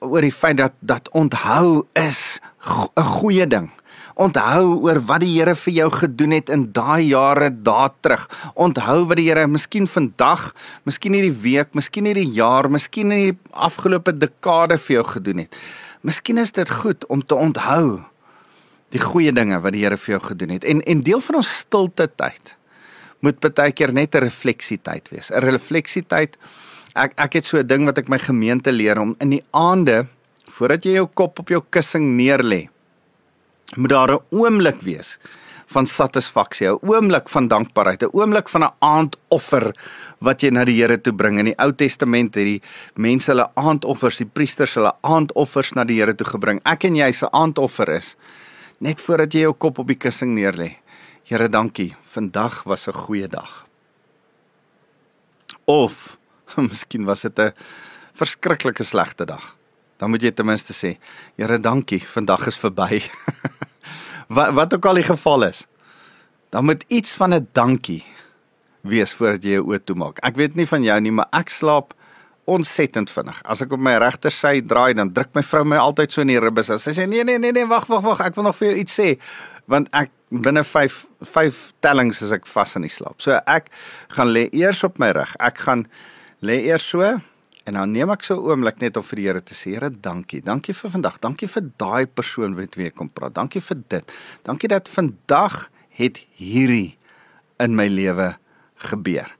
oor 0.00 0.24
die 0.24 0.32
feit 0.32 0.56
dat 0.62 0.78
dat 0.80 1.10
onthou 1.12 1.84
is 1.92 2.40
'n 2.96 3.04
goeie 3.20 3.46
ding. 3.46 3.68
Onthou 4.14 4.80
oor 4.86 5.00
wat 5.00 5.20
die 5.20 5.38
Here 5.38 5.54
vir 5.54 5.72
jou 5.72 5.90
gedoen 5.90 6.30
het 6.30 6.48
in 6.48 6.72
daai 6.72 7.08
jare 7.08 7.50
daar 7.50 7.90
terug. 8.00 8.28
Onthou 8.54 9.06
wat 9.06 9.16
die 9.16 9.28
Here 9.28 9.46
miskien 9.46 9.86
vandag, 9.86 10.54
miskien 10.84 11.12
hierdie 11.12 11.42
week, 11.42 11.74
miskien 11.74 12.04
hierdie 12.04 12.32
jaar, 12.32 12.70
miskien 12.70 13.12
in 13.12 13.32
die 13.32 13.38
afgelope 13.50 14.18
dekade 14.18 14.78
vir 14.78 14.94
jou 14.94 15.04
gedoen 15.04 15.38
het. 15.38 15.56
Miskien 16.00 16.38
is 16.38 16.52
dit 16.52 16.70
goed 16.70 17.06
om 17.06 17.26
te 17.26 17.34
onthou 17.34 18.04
die 18.94 19.02
goeie 19.02 19.32
dinge 19.34 19.58
wat 19.60 19.74
die 19.74 19.82
Here 19.82 19.98
vir 19.98 20.16
jou 20.16 20.22
gedoen 20.30 20.54
het. 20.56 20.64
En 20.64 20.82
en 20.82 21.02
deel 21.02 21.20
van 21.20 21.40
ons 21.42 21.50
stilte 21.64 22.08
tyd 22.08 22.54
moet 23.24 23.40
baie 23.40 23.72
keer 23.72 23.92
net 23.92 24.14
'n 24.14 24.24
refleksietyd 24.28 25.08
wees. 25.10 25.30
'n 25.30 25.42
Refleksietyd 25.42 26.36
ek 26.94 27.14
ek 27.18 27.32
het 27.34 27.44
so 27.44 27.58
'n 27.58 27.66
ding 27.66 27.84
wat 27.84 27.98
ek 27.98 28.08
my 28.08 28.18
gemeente 28.18 28.72
leer 28.72 29.00
om 29.00 29.16
in 29.20 29.30
die 29.30 29.44
aande 29.52 30.06
voordat 30.46 30.84
jy 30.84 30.92
jou 30.92 31.06
kop 31.06 31.38
op 31.38 31.48
jou 31.48 31.62
kussing 31.70 32.16
neerlê 32.18 32.68
moet 33.76 33.90
daar 33.90 34.12
'n 34.12 34.22
oomblik 34.30 34.80
wees 34.82 35.18
van 35.66 35.86
satisfaksie, 35.86 36.68
'n 36.68 36.78
oomblik 36.82 37.28
van 37.28 37.48
dankbaarheid, 37.48 38.02
'n 38.02 38.12
oomblik 38.12 38.48
van 38.48 38.62
'n 38.62 38.74
aandoffer 38.78 39.74
wat 40.18 40.40
jy 40.40 40.50
na 40.50 40.64
die 40.64 40.80
Here 40.80 41.00
toe 41.00 41.12
bring. 41.12 41.38
In 41.38 41.44
die 41.44 41.58
Ou 41.58 41.72
Testament 41.72 42.34
het 42.34 42.44
die 42.44 42.62
mense 42.94 43.30
hulle 43.30 43.50
aandoffers, 43.54 44.16
die 44.16 44.30
priesters 44.32 44.74
hulle 44.74 44.92
aandoffers 45.00 45.72
na 45.72 45.84
die 45.84 45.98
Here 46.00 46.14
toe 46.14 46.26
gebring. 46.26 46.60
Ek 46.64 46.84
en 46.84 46.94
jy 46.94 47.12
se 47.12 47.30
aandoffer 47.30 47.88
is 47.88 48.16
net 48.84 49.00
voordat 49.00 49.32
jy 49.32 49.46
jou 49.46 49.54
kop 49.56 49.80
op 49.80 49.88
die 49.88 49.98
kussing 49.98 50.34
neerlê. 50.36 50.74
Here, 51.24 51.48
dankie. 51.48 51.94
Vandag 52.14 52.64
was 52.68 52.86
'n 52.86 52.92
goeie 52.92 53.28
dag. 53.28 53.66
Of 55.64 56.18
Miskien 56.68 57.04
was 57.04 57.22
dit 57.22 57.38
'n 57.38 57.52
verskriklike 58.12 58.84
slegte 58.84 59.24
dag. 59.24 59.56
Dan 59.96 60.10
moet 60.10 60.22
jy 60.22 60.30
ten 60.30 60.46
minste 60.46 60.72
sê, 60.72 60.98
Here, 61.36 61.58
dankie, 61.58 62.02
vandag 62.02 62.46
is 62.46 62.58
verby. 62.58 63.02
wat 64.36 64.52
wat 64.52 64.74
ook 64.74 64.86
al 64.86 64.94
die 64.94 65.08
geval 65.08 65.42
is. 65.42 65.64
Dan 66.50 66.64
moet 66.64 66.84
iets 66.88 67.12
van 67.12 67.34
'n 67.34 67.48
dankie 67.52 68.04
wees 68.82 69.14
voordat 69.14 69.42
jy 69.42 69.50
jou 69.50 69.64
oë 69.72 69.84
toemaak. 69.84 70.18
Ek 70.18 70.36
weet 70.36 70.54
nie 70.54 70.66
van 70.66 70.82
jou 70.82 71.00
nie, 71.00 71.12
maar 71.12 71.28
ek 71.32 71.48
slaap 71.48 71.94
ontsettend 72.44 73.10
vinnig. 73.10 73.40
As 73.48 73.62
ek 73.64 73.72
op 73.72 73.80
my 73.80 73.96
regter 74.02 74.32
sy 74.32 74.60
draai, 74.60 74.94
dan 74.94 75.12
druk 75.12 75.32
my 75.34 75.42
vrou 75.42 75.64
my 75.64 75.80
altyd 75.80 76.12
so 76.12 76.24
in 76.24 76.32
die 76.32 76.40
ribbes. 76.40 76.70
Sy 76.82 76.92
sê 76.96 77.08
nee 77.08 77.24
nee 77.24 77.38
nee 77.38 77.52
nee, 77.52 77.66
wag 77.66 77.86
wag 77.88 78.04
wag, 78.04 78.20
ek 78.20 78.36
wil 78.36 78.48
nog 78.48 78.56
vir 78.60 78.72
jou 78.72 78.78
iets 78.84 78.96
sê 79.00 79.14
want 79.70 79.88
ek 79.96 80.10
binne 80.28 80.64
5 80.66 80.96
5 81.24 81.60
tellings 81.84 82.20
as 82.24 82.34
ek 82.36 82.48
vas 82.50 82.74
in 82.76 82.84
die 82.84 82.92
slaap. 82.92 83.22
So 83.24 83.38
ek 83.48 83.70
gaan 84.12 84.32
lê 84.34 84.48
eers 84.52 84.82
op 84.84 84.98
my 85.00 85.12
rug. 85.16 85.32
Ek 85.40 85.62
gaan 85.64 85.86
lê 86.44 86.60
eers 86.68 86.84
so 86.84 87.04
en 87.64 87.78
dan 87.78 87.94
neem 87.96 88.10
ek 88.12 88.26
so 88.26 88.36
'n 88.36 88.44
oomblik 88.44 88.80
net 88.80 88.96
om 88.96 89.02
vir 89.02 89.16
die 89.16 89.26
Here 89.26 89.40
te 89.40 89.54
sê, 89.54 89.72
Here, 89.72 89.90
dankie. 89.90 90.42
Dankie 90.42 90.74
vir 90.74 90.90
vandag. 90.90 91.20
Dankie 91.20 91.48
vir 91.48 91.62
daai 91.78 92.06
persoon 92.06 92.54
wat 92.56 92.74
weer 92.74 92.92
kom 92.92 93.08
praat. 93.08 93.34
Dankie 93.34 93.60
vir 93.60 93.76
dit. 93.88 94.12
Dankie 94.42 94.68
dat 94.68 94.88
vandag 94.88 95.70
het 95.88 96.20
hierdie 96.36 96.98
in 97.58 97.74
my 97.74 97.86
lewe 97.88 98.36
gebeur. 98.76 99.30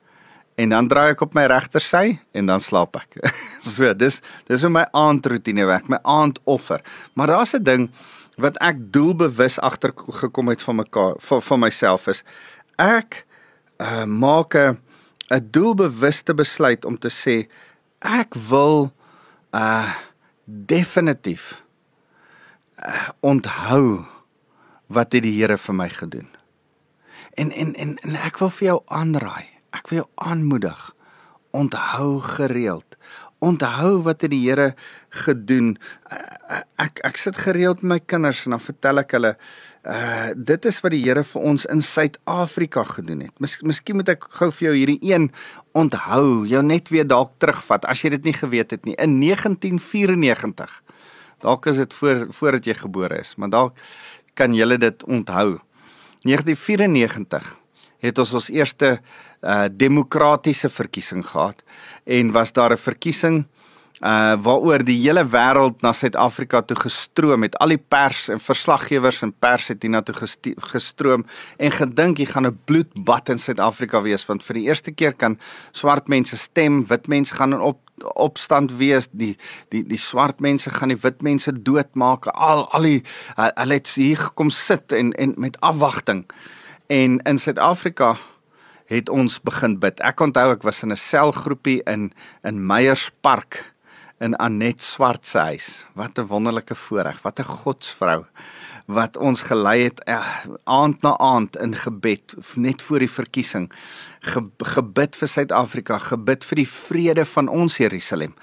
En 0.54 0.70
dan 0.70 0.88
draai 0.88 1.11
ek 1.14 1.23
op 1.26 1.34
my 1.34 1.46
regter 1.50 1.82
sy 1.82 2.18
en 2.32 2.46
dan 2.46 2.62
slaap 2.62 2.96
ek. 2.96 3.16
so, 3.75 3.90
dis 3.94 4.20
dis 4.46 4.62
hoe 4.62 4.70
my 4.70 4.84
aandroetine 4.94 5.66
werk, 5.66 5.88
my 5.90 5.99
aandoffer. 6.02 6.82
Maar 7.14 7.26
daar's 7.26 7.54
'n 7.54 7.62
ding 7.62 7.90
wat 8.37 8.58
ek 8.62 8.92
doelbewus 8.92 9.58
agter 9.58 9.92
gekom 9.94 10.49
het 10.49 10.62
van 10.62 10.76
mekaar 10.76 11.14
van, 11.18 11.42
van 11.42 11.61
myself 11.61 12.06
is 12.06 12.23
ek 12.78 13.26
uh, 13.78 14.04
maak 14.04 14.54
'n 14.54 14.78
'n 15.30 15.49
doelbewuste 15.50 16.34
besluit 16.34 16.84
om 16.84 16.99
te 16.99 17.11
sê 17.11 17.49
ek 17.99 18.34
wil 18.34 18.92
uh 19.54 19.94
definitief 20.44 21.62
uh, 22.76 23.08
onthou 23.20 24.04
wat 24.87 25.12
het 25.12 25.23
die 25.23 25.40
Here 25.40 25.56
vir 25.58 25.75
my 25.75 25.88
gedoen. 25.88 26.28
En 27.34 27.50
en 27.50 27.75
en, 27.75 27.96
en 27.99 28.16
ek 28.16 28.38
wil 28.38 28.50
vir 28.50 28.66
jou 28.66 28.80
aanraai. 28.87 29.53
Ek 29.75 29.90
wil 29.90 30.04
jou 30.04 30.09
aanmoedig. 30.31 30.95
Onthou 31.54 32.21
gereeld. 32.21 32.97
onthou 33.45 34.02
wat 34.04 34.25
het 34.25 34.33
die 34.33 34.43
Here 34.47 34.73
gedoen. 35.25 35.75
Ek 36.81 37.00
ek 37.07 37.21
sit 37.21 37.38
gereeld 37.45 37.83
met 37.83 37.90
my 37.90 38.00
kinders 38.00 38.45
en 38.47 38.57
dan 38.57 38.62
vertel 38.62 39.02
ek 39.04 39.16
hulle 39.16 39.35
uh 39.85 40.31
dit 40.35 40.66
is 40.71 40.78
wat 40.81 40.95
die 40.95 41.02
Here 41.04 41.25
vir 41.28 41.49
ons 41.50 41.66
in 41.73 41.83
Suid-Afrika 41.85 42.87
gedoen 42.95 43.26
het. 43.26 43.35
Mis, 43.43 43.59
miskien 43.62 44.00
moet 44.00 44.14
ek 44.14 44.28
gou 44.38 44.50
vir 44.54 44.71
jou 44.71 44.75
hierdie 44.78 45.00
een 45.04 45.28
onthou, 45.76 46.47
jou 46.49 46.62
net 46.64 46.88
weer 46.95 47.07
dalk 47.07 47.35
terugvat 47.43 47.85
as 47.90 48.04
jy 48.04 48.14
dit 48.16 48.31
nie 48.31 48.37
geweet 48.37 48.73
het 48.73 48.88
nie. 48.88 48.97
In 48.97 49.19
1994. 49.21 50.81
Dalk 51.45 51.66
is 51.69 51.76
dit 51.76 51.95
voor 52.00 52.26
voordat 52.33 52.64
jy 52.71 52.78
gebore 52.81 53.21
is, 53.21 53.35
maar 53.37 53.52
dalk 53.52 53.76
kan 54.38 54.54
jy 54.57 54.78
dit 54.78 55.04
onthou. 55.04 55.61
1994 56.25 57.52
het 58.04 58.19
ons 58.19 58.33
ons 58.33 58.49
eerste 58.52 58.99
uh 59.44 59.64
demokratiese 59.70 60.68
verkiesing 60.68 61.26
gehad 61.26 61.62
en 62.04 62.32
was 62.32 62.52
daar 62.52 62.72
'n 62.72 62.76
verkiesing 62.76 63.44
uh 64.00 64.34
waaroor 64.42 64.82
die 64.84 64.98
hele 64.98 65.22
wêreld 65.24 65.82
na 65.82 65.92
Suid-Afrika 65.92 66.62
toe 66.62 66.76
gestroom 66.76 67.42
het. 67.42 67.54
Al 67.62 67.68
die 67.68 67.78
pers 67.78 68.28
en 68.28 68.40
verslaggewers 68.40 69.22
en 69.22 69.32
pers 69.38 69.68
het 69.68 69.82
hiernatoe 69.82 70.14
gestroom 70.72 71.24
en 71.56 71.70
gedink 71.70 72.18
hier 72.18 72.26
gaan 72.26 72.46
'n 72.46 72.58
bloedbad 72.64 73.28
in 73.28 73.38
Suid-Afrika 73.38 74.02
wees 74.02 74.26
want 74.26 74.44
vir 74.44 74.54
die 74.54 74.66
eerste 74.66 74.90
keer 74.90 75.12
kan 75.12 75.38
swart 75.72 76.08
mense 76.08 76.36
stem, 76.36 76.86
wit 76.86 77.06
mense 77.06 77.34
gaan 77.34 77.52
in 77.52 77.60
op 77.60 77.80
opstand 78.02 78.76
wees, 78.76 79.08
die 79.12 79.36
die 79.68 79.84
die 79.86 79.98
swart 79.98 80.40
mense 80.40 80.70
gaan 80.70 80.88
die 80.88 81.00
wit 81.00 81.22
mense 81.22 81.62
doodmaak. 81.62 82.26
Al 82.26 82.68
al 82.72 82.82
die 82.82 83.02
hulle 83.36 83.74
het 83.74 83.88
hier 83.94 84.18
gekom 84.18 84.50
sit 84.50 84.92
en 84.92 85.12
en 85.12 85.34
met 85.36 85.60
afwagting. 85.60 86.26
En 86.86 87.18
in 87.18 87.38
Suid-Afrika 87.38 88.16
het 88.91 89.09
ons 89.09 89.41
begin 89.41 89.79
bid. 89.79 90.00
Ek 90.00 90.21
onthou 90.21 90.53
ek 90.53 90.62
was 90.62 90.83
in 90.83 90.93
'n 90.93 90.97
selgroepie 90.97 91.83
in 91.87 92.12
in 92.43 92.67
Meyerspark 92.67 93.75
in 94.21 94.37
Anet 94.37 94.81
Swart 94.81 95.26
se 95.26 95.38
huis. 95.38 95.85
Wat 95.95 96.19
'n 96.19 96.26
wonderlike 96.26 96.75
voorreg, 96.75 97.23
wat 97.23 97.38
'n 97.38 97.45
godsvrou 97.45 98.25
wat 98.87 99.17
ons 99.17 99.41
gelei 99.49 99.87
het 99.87 100.00
eh, 100.05 100.45
aand 100.69 101.03
na 101.03 101.14
aand 101.19 101.57
in 101.57 101.73
gebed 101.75 102.35
net 102.61 102.83
voor 102.83 103.00
die 103.00 103.11
verkiesing. 103.11 103.71
Ge, 104.21 104.43
gebid 104.76 105.17
vir 105.17 105.29
Suid-Afrika 105.29 105.99
gebid 105.99 106.45
vir 106.45 106.61
die 106.61 106.69
vrede 106.69 107.25
van 107.29 107.49
ons 107.49 107.79
Jerusalem. 107.81 108.35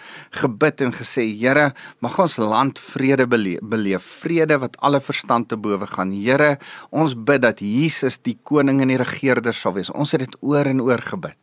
Gebid 0.42 0.82
en 0.82 0.94
gesê 0.98 1.28
Here 1.42 1.72
mag 2.02 2.18
ons 2.20 2.38
land 2.42 2.80
vrede 2.80 3.28
beleef, 3.28 3.62
beleef 3.62 4.06
vrede 4.22 4.58
wat 4.62 4.78
alle 4.82 5.02
verstand 5.02 5.50
te 5.50 5.58
bowe 5.58 5.88
gaan. 5.88 6.12
Here 6.12 6.58
ons 6.90 7.14
bid 7.14 7.46
dat 7.46 7.62
Jesus 7.62 8.18
die 8.22 8.38
koning 8.44 8.82
en 8.82 8.94
die 8.94 9.02
regerder 9.02 9.54
sal 9.54 9.78
wees. 9.78 9.94
Ons 9.94 10.16
het 10.18 10.26
dit 10.26 10.38
oor 10.42 10.66
en 10.66 10.82
oor 10.82 11.02
gebid. 11.02 11.38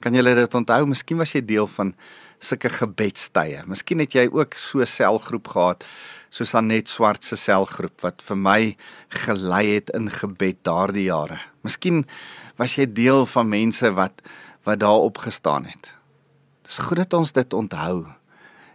Kan 0.00 0.14
julle 0.16 0.34
dit 0.34 0.54
onthou? 0.54 0.86
Miskien 0.88 1.18
was 1.20 1.34
jy 1.34 1.42
deel 1.44 1.66
van 1.68 1.92
sulke 2.40 2.70
gebedstye. 2.72 3.66
Miskien 3.68 4.00
het 4.00 4.14
jy 4.16 4.24
ook 4.32 4.56
so 4.58 4.84
selgroep 4.88 5.52
gehad 5.52 5.84
soos 6.30 6.54
Anet 6.54 6.88
Swart 6.88 7.26
se 7.26 7.36
selgroep 7.36 8.04
wat 8.04 8.22
vir 8.22 8.38
my 8.38 8.60
gelei 9.24 9.64
het 9.74 9.90
in 9.96 10.08
gebed 10.10 10.62
daardie 10.66 11.08
jare. 11.08 11.40
Miskien 11.66 12.04
was 12.58 12.76
jy 12.78 12.86
deel 12.86 13.26
van 13.26 13.50
mense 13.50 13.90
wat 13.98 14.22
wat 14.68 14.82
daar 14.82 15.06
opgestaan 15.08 15.64
het. 15.64 15.88
Dis 16.68 16.78
goed 16.84 17.00
dat 17.00 17.14
ons 17.16 17.32
dit 17.32 17.54
onthou. 17.56 18.04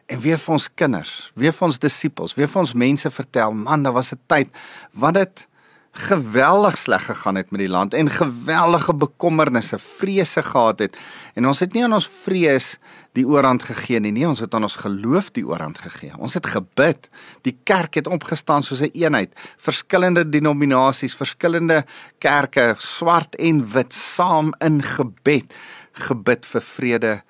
En 0.10 0.20
weer 0.22 0.40
vir 0.42 0.54
ons 0.54 0.66
kinders, 0.76 1.12
weer 1.38 1.54
vir 1.54 1.68
ons 1.68 1.78
disippels, 1.80 2.34
weer 2.38 2.50
vir 2.50 2.62
ons 2.62 2.74
mense 2.74 3.10
vertel, 3.10 3.54
man, 3.54 3.84
daar 3.86 3.94
was 3.94 4.12
'n 4.12 4.20
tyd 4.28 4.50
wat 4.94 5.14
dit 5.14 5.48
geweldig 5.96 6.78
sleg 6.78 7.06
gegaan 7.06 7.36
het 7.36 7.52
met 7.52 7.60
die 7.60 7.70
land 7.70 7.94
en 7.94 8.10
geweldige 8.10 8.94
bekommernisse, 8.94 9.78
vrese 9.78 10.44
gehad 10.44 10.80
het. 10.80 10.98
En 11.34 11.48
ons 11.48 11.60
het 11.60 11.74
nie 11.74 11.84
aan 11.84 11.94
ons 11.94 12.10
vrees 12.24 12.76
die 13.16 13.26
oorhand 13.28 13.64
gegee 13.64 14.00
nie. 14.04 14.12
Nee, 14.12 14.28
ons 14.28 14.42
het 14.44 14.54
aan 14.56 14.68
ons 14.68 14.78
geloof 14.82 15.32
die 15.36 15.46
oorhand 15.48 15.80
gegee. 15.80 16.12
Ons 16.20 16.36
het 16.36 16.48
gebid. 16.52 17.10
Die 17.48 17.56
kerk 17.64 17.96
het 18.00 18.08
opgestaan 18.12 18.64
soos 18.64 18.82
'n 18.82 18.92
een 18.92 19.04
eenheid. 19.04 19.32
Verskillende 19.58 20.30
denominasies, 20.30 21.16
verskillende 21.16 21.86
kerke, 22.20 22.76
swart 22.78 23.36
en 23.36 23.72
wit, 23.72 23.94
saam 23.94 24.54
in 24.60 24.82
gebed, 24.84 25.54
gebid 25.94 26.46
vir 26.46 26.62
vrede 26.62 27.22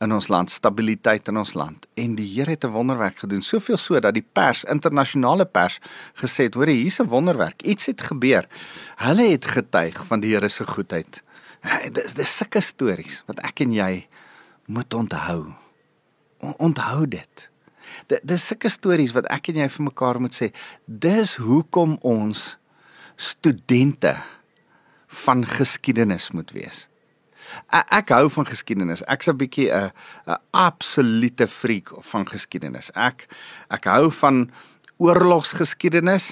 in 0.00 0.12
ons 0.12 0.28
land, 0.28 0.50
stabiliteit 0.50 1.28
in 1.28 1.36
ons 1.36 1.54
land. 1.54 1.86
En 1.94 2.14
die 2.14 2.28
Here 2.34 2.50
het 2.50 2.64
'n 2.64 2.70
wonderwerk 2.70 3.18
gedoen, 3.18 3.42
soveel 3.42 3.76
so 3.76 4.00
dat 4.00 4.14
die 4.14 4.26
pers, 4.32 4.64
internasionale 4.64 5.44
pers 5.44 5.78
gesê 6.14 6.44
het, 6.44 6.54
hoor, 6.54 6.66
hier's 6.66 6.98
'n 7.00 7.08
wonderwerk. 7.08 7.62
Iets 7.62 7.86
het 7.86 8.00
gebeur. 8.00 8.46
Hulle 8.96 9.30
het 9.30 9.44
getuig 9.44 10.06
van 10.06 10.20
die 10.20 10.34
Here 10.34 10.48
se 10.48 10.64
goedheid. 10.64 11.22
Dis 11.92 12.14
dis 12.14 12.36
sulke 12.36 12.60
stories 12.60 13.22
wat 13.26 13.40
ek 13.40 13.60
en 13.60 13.72
jy 13.72 14.06
moet 14.66 14.94
onthou. 14.94 15.52
Onthou 16.56 17.06
dit. 17.08 17.50
Dis 18.22 18.46
sulke 18.46 18.68
stories 18.68 19.14
wat 19.16 19.28
ek 19.32 19.52
en 19.52 19.62
jy 19.62 19.68
vir 19.72 19.86
mekaar 19.88 20.20
moet 20.20 20.34
sê. 20.34 20.50
Dis 20.84 21.36
hoekom 21.40 21.96
ons 22.06 22.42
studente 23.16 24.16
van 25.24 25.46
geskiedenis 25.48 26.30
moet 26.36 26.52
wees. 26.52 26.84
Ek, 27.70 28.10
hou 28.10 28.26
van 28.32 28.46
geskiedenis. 28.46 29.04
Ek's 29.06 29.28
'n 29.28 29.38
bietjie 29.38 29.70
'n 29.70 29.92
'n 30.26 30.38
absolute 30.50 31.46
freak 31.46 31.94
van 32.10 32.26
geskiedenis. 32.26 32.90
Ek 32.94 33.28
ek 33.70 33.84
hou 33.84 34.10
van 34.10 34.50
oorlogsgeskiedenis. 34.98 36.30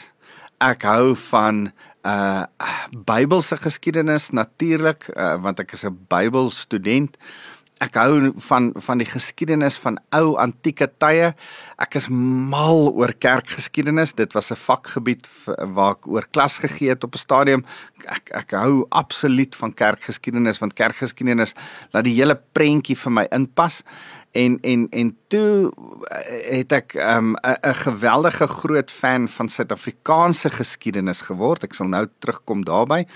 Ek 0.60 0.82
hou 0.82 1.14
van 1.16 1.72
uh 2.04 2.44
Bybelse 2.90 3.56
geskiedenis 3.56 4.30
natuurlik 4.30 5.08
uh, 5.16 5.40
want 5.42 5.60
ek 5.60 5.72
is 5.72 5.84
'n 5.84 6.06
Bybelstudent 6.08 7.16
ek 7.84 7.98
hou 8.00 8.32
van 8.46 8.70
van 8.86 9.00
die 9.02 9.08
geskiedenis 9.08 9.76
van 9.82 9.98
ou 10.16 10.34
antieke 10.40 10.88
tye. 11.02 11.32
Ek 11.82 11.96
is 11.98 12.08
mal 12.10 12.88
oor 12.92 13.12
kerkgeskiedenis. 13.12 14.14
Dit 14.14 14.32
was 14.32 14.50
'n 14.50 14.56
vakgebied 14.56 15.28
waar 15.74 15.96
ek 15.96 16.06
oor 16.06 16.26
klas 16.30 16.58
gegee 16.58 16.88
het 16.88 17.04
op 17.04 17.14
'n 17.14 17.18
stadium. 17.18 17.64
Ek 18.06 18.30
ek 18.32 18.50
hou 18.50 18.86
absoluut 18.90 19.56
van 19.56 19.74
kerkgeskiedenis 19.74 20.58
want 20.58 20.74
kerkgeskiedenis 20.74 21.54
laat 21.92 22.04
die 22.04 22.16
hele 22.16 22.40
prentjie 22.52 22.96
vir 22.96 23.12
my 23.12 23.26
inpas. 23.30 23.82
En 24.34 24.58
en 24.60 24.86
en 24.90 25.10
toe 25.30 25.70
eh, 25.70 26.58
het 26.58 26.72
ek 26.72 26.94
'n 26.94 27.16
um, 27.16 27.34
'n 27.42 27.74
geweldige 27.86 28.46
groot 28.46 28.90
fan 28.90 29.28
van 29.28 29.48
Suid-Afrikaanse 29.48 30.50
geskiedenis 30.50 31.20
geword. 31.20 31.62
Ek 31.62 31.74
sal 31.74 31.86
nou 31.86 32.06
terugkom 32.18 32.64
daarby. 32.64 33.06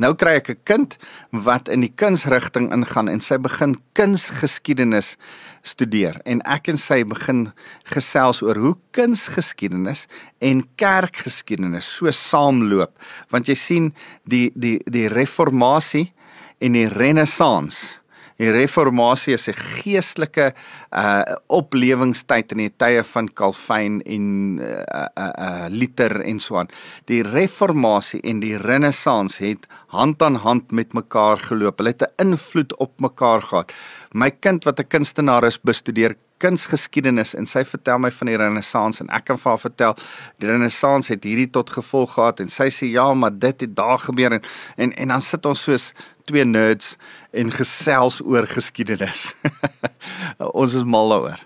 Nou 0.00 0.14
kry 0.14 0.40
ek 0.40 0.48
'n 0.48 0.60
kind 0.64 0.96
wat 1.30 1.68
in 1.68 1.80
die 1.80 1.92
kunsrigting 1.94 2.72
ingaan 2.72 3.08
en 3.08 3.20
sy 3.20 3.36
begin 3.36 3.76
kunsgeskiedenis 3.92 5.16
studeer 5.62 6.18
en 6.24 6.40
ek 6.48 6.68
en 6.68 6.78
sy 6.78 7.04
begin 7.06 7.46
gesels 7.94 8.42
oor 8.42 8.58
hoe 8.58 8.74
kunsgeskiedenis 8.90 10.06
en 10.42 10.64
kerkgeskiedenis 10.80 11.86
so 11.86 12.10
saamloop 12.10 12.98
want 13.30 13.46
jy 13.46 13.54
sien 13.54 13.94
die 14.24 14.50
die 14.54 14.80
die 14.90 15.06
reformatie 15.12 16.12
en 16.58 16.72
die 16.72 16.88
renessans 16.88 17.78
Die 18.42 18.50
reformatie 18.50 19.36
is 19.36 19.46
'n 19.46 19.54
geestelike 19.54 20.52
uh 20.90 21.22
oplewingstyd 21.46 22.52
in 22.52 22.58
die 22.58 22.72
tye 22.76 23.04
van 23.04 23.28
Calvin 23.38 24.00
en 24.02 24.58
uh 24.58 24.82
uh, 24.98 25.28
uh 25.46 25.66
Luther 25.70 26.20
en 26.20 26.40
so 26.40 26.58
aan. 26.58 26.68
Die 27.06 27.22
reformatie 27.22 28.20
en 28.20 28.40
die 28.40 28.56
renessans 28.58 29.38
het 29.38 29.68
hand 29.94 30.22
aan 30.22 30.40
hand 30.42 30.72
met 30.72 30.92
mekaar 30.92 31.38
geloop. 31.38 31.78
Hulle 31.78 31.94
het 31.94 32.02
'n 32.02 32.30
invloed 32.30 32.74
op 32.76 33.00
mekaar 33.00 33.42
gehad. 33.42 33.72
My 34.12 34.30
kind 34.30 34.64
wat 34.64 34.80
'n 34.80 34.88
kunstenaar 34.88 35.44
is, 35.44 35.60
bestudeer 35.60 36.16
kunsgeskiedenis 36.42 37.34
en 37.38 37.46
sy 37.46 37.62
vertel 37.68 38.00
my 38.02 38.10
van 38.18 38.30
die 38.30 38.38
renessans 38.40 39.00
en 39.02 39.10
ek 39.14 39.28
kan 39.30 39.38
vir 39.40 39.52
haar 39.52 39.62
vertel 39.62 39.94
die 40.42 40.50
renessans 40.50 41.12
het 41.12 41.24
hierdie 41.28 41.50
tot 41.54 41.70
gevolg 41.70 42.16
gehad 42.16 42.42
en 42.42 42.50
sy 42.52 42.68
sê 42.74 42.90
ja, 42.90 43.06
maar 43.14 43.34
dit 43.34 43.66
het 43.66 43.76
daar 43.78 44.02
gebeur 44.02 44.38
en 44.38 44.42
en, 44.76 44.92
en 44.92 45.14
dan 45.14 45.22
sit 45.22 45.46
ons 45.46 45.62
soos 45.62 45.92
twee 46.26 46.44
nerds 46.44 46.96
en 47.32 47.50
gesels 47.50 48.20
oor 48.24 48.46
geskiedenis. 48.46 49.32
ons 50.62 50.76
is 50.78 50.86
mal 50.86 51.10
daaroor. 51.10 51.40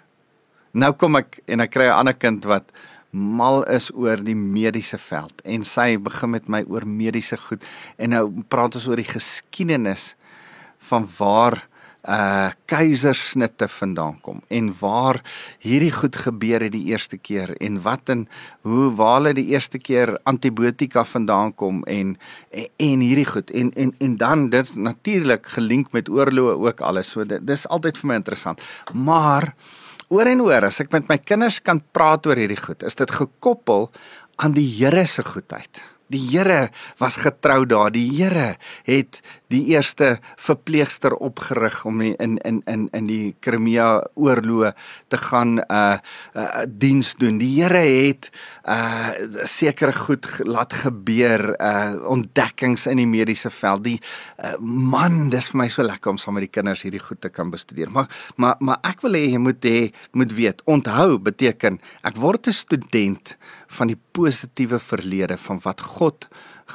Nou 0.76 0.92
kom 1.00 1.16
ek 1.20 1.40
en 1.48 1.64
ek 1.64 1.72
kry 1.72 1.88
'n 1.88 2.00
ander 2.02 2.16
kind 2.16 2.44
wat 2.44 2.68
mal 3.16 3.62
is 3.72 3.88
oor 3.94 4.20
die 4.20 4.36
mediese 4.36 4.98
veld 5.00 5.40
en 5.44 5.64
sy 5.64 5.96
begin 5.96 6.30
met 6.30 6.48
my 6.52 6.62
oor 6.68 6.84
mediese 6.84 7.38
goed 7.40 7.64
en 7.96 8.12
nou 8.12 8.24
praat 8.52 8.76
ons 8.76 8.88
oor 8.90 9.00
die 9.00 9.08
geskiedenis 9.08 10.14
van 10.90 11.08
waar 11.18 11.62
uh 12.06 12.50
keisersnitte 12.70 13.66
vandaan 13.68 14.20
kom 14.22 14.40
en 14.48 14.68
waar 14.80 15.18
hierdie 15.62 15.90
goed 15.90 16.16
gebeur 16.16 16.62
het 16.62 16.72
die 16.74 16.84
eerste 16.92 17.18
keer 17.18 17.54
en 17.62 17.80
wat 17.82 18.10
en 18.14 18.26
hoe 18.62 18.92
waar 18.94 19.16
hulle 19.16 19.32
die 19.34 19.46
eerste 19.54 19.78
keer 19.78 20.14
antibiotika 20.24 21.04
vandaan 21.04 21.54
kom 21.54 21.82
en 21.84 22.14
en, 22.50 22.68
en 22.76 23.00
hierdie 23.00 23.26
goed. 23.26 23.50
En 23.50 23.72
en 23.74 23.94
en 23.98 24.16
dan 24.16 24.48
dit 24.50 24.74
natuurlik 24.76 25.46
gelink 25.56 25.92
met 25.92 26.08
oorloë 26.08 26.54
ook 26.68 26.80
alles 26.80 27.10
so 27.10 27.24
dit 27.24 27.46
dis 27.46 27.66
altyd 27.66 27.98
vir 27.98 28.08
my 28.08 28.20
interessant. 28.22 28.62
Maar 28.92 29.54
oor 30.08 30.30
en 30.30 30.40
oor 30.46 30.70
as 30.70 30.80
ek 30.80 30.92
met 30.92 31.08
my 31.08 31.18
kinders 31.18 31.58
kan 31.62 31.82
praat 31.92 32.26
oor 32.26 32.38
hierdie 32.38 32.62
goed 32.62 32.86
is 32.86 32.94
dit 32.94 33.10
gekoppel 33.10 33.90
aan 34.36 34.54
die 34.54 34.68
Here 34.78 35.06
se 35.06 35.24
goedheid 35.26 35.95
Die 36.12 36.22
Here 36.30 36.70
was 36.98 37.16
getrou 37.18 37.66
daar. 37.66 37.90
Die 37.90 38.06
Here 38.14 38.56
het 38.86 39.20
die 39.50 39.64
eerste 39.74 40.18
verpleegster 40.36 41.14
opgerig 41.14 41.84
om 41.86 42.00
in 42.00 42.36
in 42.38 42.62
in 42.66 42.88
in 42.92 43.06
die 43.06 43.34
Crimea 43.40 44.06
oorlog 44.14 44.72
te 45.08 45.16
gaan 45.16 45.58
uh, 45.58 45.98
uh 46.34 46.62
diens 46.68 47.14
doen. 47.18 47.38
Die 47.38 47.62
Here 47.62 47.82
het 47.82 48.30
uh 48.64 49.10
sekere 49.46 49.92
goed 49.92 50.26
laat 50.38 50.72
gebeur, 50.72 51.54
uh 51.58 52.08
ontdekkings 52.10 52.86
in 52.86 52.96
die 53.02 53.06
mediese 53.06 53.50
veld. 53.50 53.84
Die 53.84 54.00
uh, 54.38 54.54
man, 54.60 55.28
dis 55.30 55.50
vir 55.50 55.62
my 55.62 55.68
so 55.68 55.82
lekker 55.82 56.10
om 56.10 56.18
saam 56.18 56.38
met 56.38 56.46
die 56.46 56.54
kinders 56.54 56.82
hierdie 56.86 57.02
goed 57.02 57.20
te 57.20 57.30
kan 57.30 57.50
bestudeer. 57.50 57.90
Maar 57.90 58.10
maar 58.36 58.56
maar 58.58 58.78
ek 58.82 59.02
wil 59.02 59.18
hê 59.18 59.26
jy 59.30 59.42
moet 59.42 59.64
hê 59.64 59.90
moet 60.12 60.32
weet, 60.32 60.62
onthou 60.66 61.18
beteken 61.18 61.80
ek 62.02 62.16
word 62.16 62.46
'n 62.46 62.52
student 62.52 63.36
van 63.76 63.92
die 63.92 63.98
positiewe 64.16 64.78
verlede 64.82 65.36
van 65.36 65.60
wat 65.64 65.80
God 65.80 66.28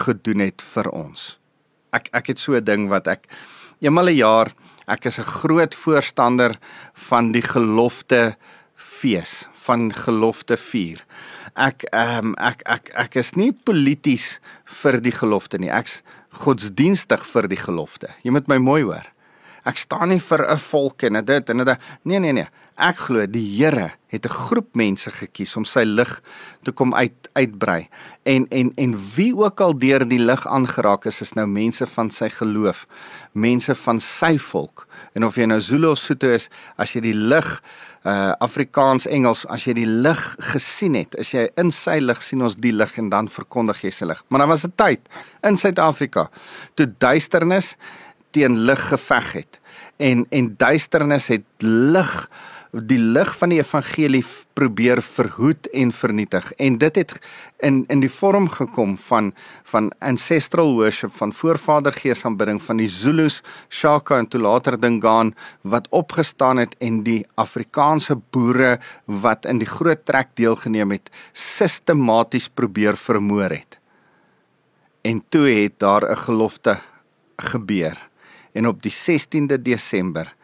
gedoen 0.05 0.46
het 0.46 0.63
vir 0.74 0.89
ons. 0.93 1.38
Ek 1.91 2.10
ek 2.15 2.31
het 2.31 2.39
so 2.39 2.55
'n 2.55 2.63
ding 2.63 2.89
wat 2.89 3.08
ek 3.08 3.27
eenmal 3.81 4.10
'n 4.10 4.15
jaar, 4.15 4.53
ek 4.88 5.05
is 5.05 5.20
'n 5.20 5.34
groot 5.41 5.75
voorstander 5.75 6.58
van 7.10 7.31
die 7.31 7.41
gelofte 7.41 8.36
fees, 8.75 9.46
van 9.53 9.93
gelofte 9.93 10.58
vier. 10.58 11.03
Ek 11.55 11.84
ehm 11.91 12.25
um, 12.25 12.36
ek 12.38 12.62
ek 12.65 12.91
ek 12.96 13.15
is 13.15 13.36
nie 13.36 13.51
polities 13.51 14.39
vir 14.65 15.01
die 15.01 15.12
gelofte 15.12 15.58
nie. 15.58 15.70
Ek's 15.70 16.01
godsdienstig 16.31 17.25
vir 17.25 17.48
die 17.48 17.60
gelofte. 17.60 18.10
Jy 18.24 18.31
moet 18.31 18.48
my 18.48 18.58
mooi 18.58 18.84
hoor. 18.84 19.05
Ek 19.65 19.77
staan 19.77 20.10
nie 20.10 20.20
vir 20.20 20.51
'n 20.51 20.58
volk 20.58 21.03
en 21.03 21.25
dit 21.25 21.50
en 21.50 21.58
dit. 21.58 21.77
Nee 22.03 22.20
nee 22.20 22.34
nee. 22.34 22.48
Ek 22.78 22.98
glo 22.98 23.25
die 23.28 23.44
Here 23.58 23.92
het 24.08 24.25
'n 24.25 24.30
groep 24.30 24.75
mense 24.75 25.12
gekies 25.12 25.56
om 25.56 25.66
sy 25.66 25.84
lig 25.84 26.22
te 26.63 26.72
kom 26.72 26.94
uit 26.94 27.30
uitbrei. 27.34 27.90
En 28.24 28.48
en 28.50 28.72
en 28.75 28.96
wie 29.16 29.36
ook 29.36 29.62
al 29.62 29.78
deur 29.80 30.08
die 30.08 30.20
lig 30.20 30.48
aangeraak 30.48 31.06
is, 31.06 31.22
is 31.22 31.34
nou 31.34 31.48
mense 31.48 31.86
van 31.86 32.10
sy 32.10 32.30
geloof, 32.30 32.88
mense 33.32 33.75
van 33.75 34.00
sy 34.00 34.38
volk. 34.38 34.88
En 35.13 35.25
of 35.25 35.36
jy 35.36 35.46
nou 35.46 35.62
Zulu 35.62 35.88
of 35.88 35.98
Sotho 35.98 36.28
is, 36.28 36.50
as 36.78 36.94
jy 36.94 37.01
die 37.01 37.13
lig 37.13 37.62
uh 38.01 38.34
Afrikaans 38.42 39.06
Engels 39.06 39.44
as 39.54 39.68
jy 39.68 39.75
die 39.78 39.86
lig 39.86 40.22
gesien 40.51 40.96
het 40.98 41.13
as 41.22 41.30
jy 41.36 41.44
in 41.62 41.70
sy 41.75 42.00
lig 42.01 42.22
sien 42.25 42.42
ons 42.42 42.56
die 42.58 42.74
lig 42.74 42.96
en 42.98 43.12
dan 43.13 43.28
verkondig 43.30 43.84
jy 43.86 43.92
sy 43.94 44.08
lig 44.10 44.24
maar 44.30 44.42
dan 44.42 44.50
was 44.50 44.66
'n 44.66 44.74
tyd 44.75 45.06
in 45.44 45.58
Suid-Afrika 45.58 46.30
toe 46.74 46.88
duisternis 46.98 47.75
teen 48.32 48.66
lig 48.66 48.82
geveg 48.90 49.34
het 49.34 49.60
en 50.00 50.25
en 50.32 50.56
duisternis 50.58 51.28
het 51.28 51.46
lig 51.62 52.30
die 52.72 53.00
lig 53.00 53.34
van 53.36 53.51
die 53.51 53.60
evangelie 53.60 54.24
probeer 54.56 55.01
verhoed 55.04 55.68
en 55.75 55.92
vernietig 55.92 56.51
en 56.56 56.78
dit 56.80 56.96
het 56.96 57.12
in 57.60 57.84
in 57.92 58.00
die 58.00 58.12
vorm 58.12 58.48
gekom 58.50 58.96
van 58.98 59.34
van 59.68 59.92
ancestral 60.00 60.72
worship 60.78 61.12
van 61.12 61.34
voorvadergees 61.34 62.24
aanbidding 62.25 62.62
van 62.62 62.78
die 62.78 62.88
Zulus, 62.88 63.42
Shaka 63.70 64.18
en 64.18 64.28
toe 64.28 64.40
later 64.42 64.80
Dingaan 64.80 65.36
wat 65.62 65.88
opgestaan 65.90 66.58
het 66.58 66.75
en 66.80 67.04
die 67.04 67.25
Afrikaanse 67.36 68.16
boere 68.32 68.80
wat 69.06 69.46
in 69.46 69.60
die 69.60 69.68
groot 69.68 70.06
trek 70.06 70.32
deelgeneem 70.34 70.92
het 70.92 71.12
sistematies 71.34 72.48
probeer 72.48 72.98
vermoor 72.98 73.50
het. 73.50 73.80
En 75.01 75.24
toe 75.30 75.50
het 75.50 75.80
daar 75.80 76.12
'n 76.12 76.18
gelofte 76.18 76.80
gebeur 77.36 77.98
en 78.54 78.68
op 78.68 78.82
die 78.82 78.92
16de 78.92 79.62
Desember 79.62 80.36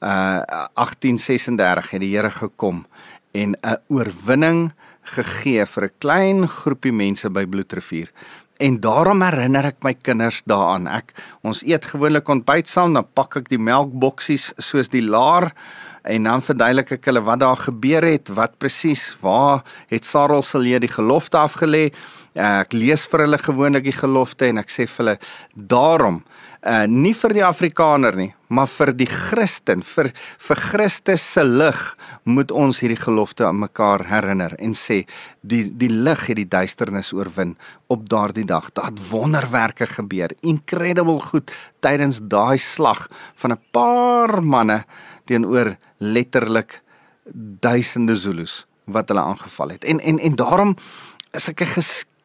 uh 0.00 0.40
1836 0.74 1.90
het 1.90 2.00
die 2.00 2.16
Here 2.16 2.30
gekom 2.30 2.86
en 3.32 3.56
'n 3.62 3.76
oorwinning 3.88 4.72
gegee 5.02 5.66
vir 5.66 5.84
'n 5.84 5.96
klein 5.98 6.48
groepie 6.48 6.92
mense 6.92 7.30
by 7.30 7.46
Bloedrivier. 7.46 8.10
En 8.58 8.80
daarom 8.80 9.22
herinner 9.22 9.64
ek 9.64 9.82
my 9.82 9.94
kinders 9.94 10.42
daaraan. 10.44 10.86
Ek 10.86 11.12
ons 11.42 11.62
eet 11.62 11.84
gewoonlik 11.84 12.28
ontbyt 12.28 12.68
saam, 12.68 12.92
dan 12.92 13.06
pak 13.14 13.36
ek 13.36 13.48
die 13.48 13.58
melkboksies 13.58 14.52
soos 14.56 14.88
die 14.88 15.02
laar 15.02 15.52
en 16.02 16.22
dan 16.22 16.42
verduidelik 16.42 16.92
ek 16.92 17.04
hulle 17.04 17.22
wat 17.24 17.40
daar 17.40 17.56
gebeur 17.56 18.04
het, 18.04 18.28
wat 18.28 18.58
presies, 18.58 19.16
waar 19.20 19.64
het 19.88 20.04
Sarel 20.04 20.42
se 20.42 20.58
leer 20.58 20.80
die 20.80 20.92
gelofte 20.92 21.36
afgelê. 21.36 21.92
Ek 22.34 22.72
lees 22.72 23.04
vir 23.08 23.20
hulle 23.20 23.38
gewoonlik 23.38 23.84
die 23.84 23.96
gelofte 23.96 24.46
en 24.46 24.58
ek 24.58 24.70
sê 24.70 24.86
vir 24.86 25.04
hulle 25.04 25.18
daarom 25.54 26.22
uh 26.60 26.84
nie 26.86 27.14
vir 27.16 27.32
die 27.32 27.44
Afrikaner 27.44 28.16
nie, 28.16 28.30
maar 28.52 28.68
vir 28.68 28.92
die 28.92 29.08
Christen, 29.08 29.82
vir 29.82 30.10
vir 30.38 30.60
Christus 30.60 31.22
se 31.24 31.44
lig 31.44 31.78
moet 32.24 32.52
ons 32.52 32.82
hierdie 32.82 33.00
gelofte 33.00 33.46
aan 33.48 33.62
mekaar 33.62 34.04
herinner 34.10 34.56
en 34.58 34.74
sê 34.76 35.06
die 35.40 35.62
die 35.70 35.88
lig 35.88 36.26
het 36.28 36.36
die 36.36 36.48
duisternis 36.48 37.12
oorwin 37.16 37.56
op 37.88 38.08
daardie 38.12 38.44
dag. 38.44 38.68
Daar 38.76 38.90
het 38.90 39.00
wonderwerke 39.10 39.86
gebeur, 39.86 40.34
incredible 40.42 41.20
goed 41.30 41.50
tydens 41.80 42.20
daai 42.20 42.58
slag 42.58 43.08
van 43.34 43.52
'n 43.52 43.62
paar 43.72 44.42
manne 44.42 44.84
teenoor 45.24 45.76
letterlik 45.98 46.82
duisende 47.60 48.16
Zulus 48.16 48.66
wat 48.84 49.08
hulle 49.08 49.22
aangeval 49.22 49.68
het. 49.68 49.84
En 49.84 50.00
en 50.00 50.18
en 50.18 50.34
daarom 50.36 50.76
is 51.32 51.48
ek 51.48 51.60
'n 51.60 51.72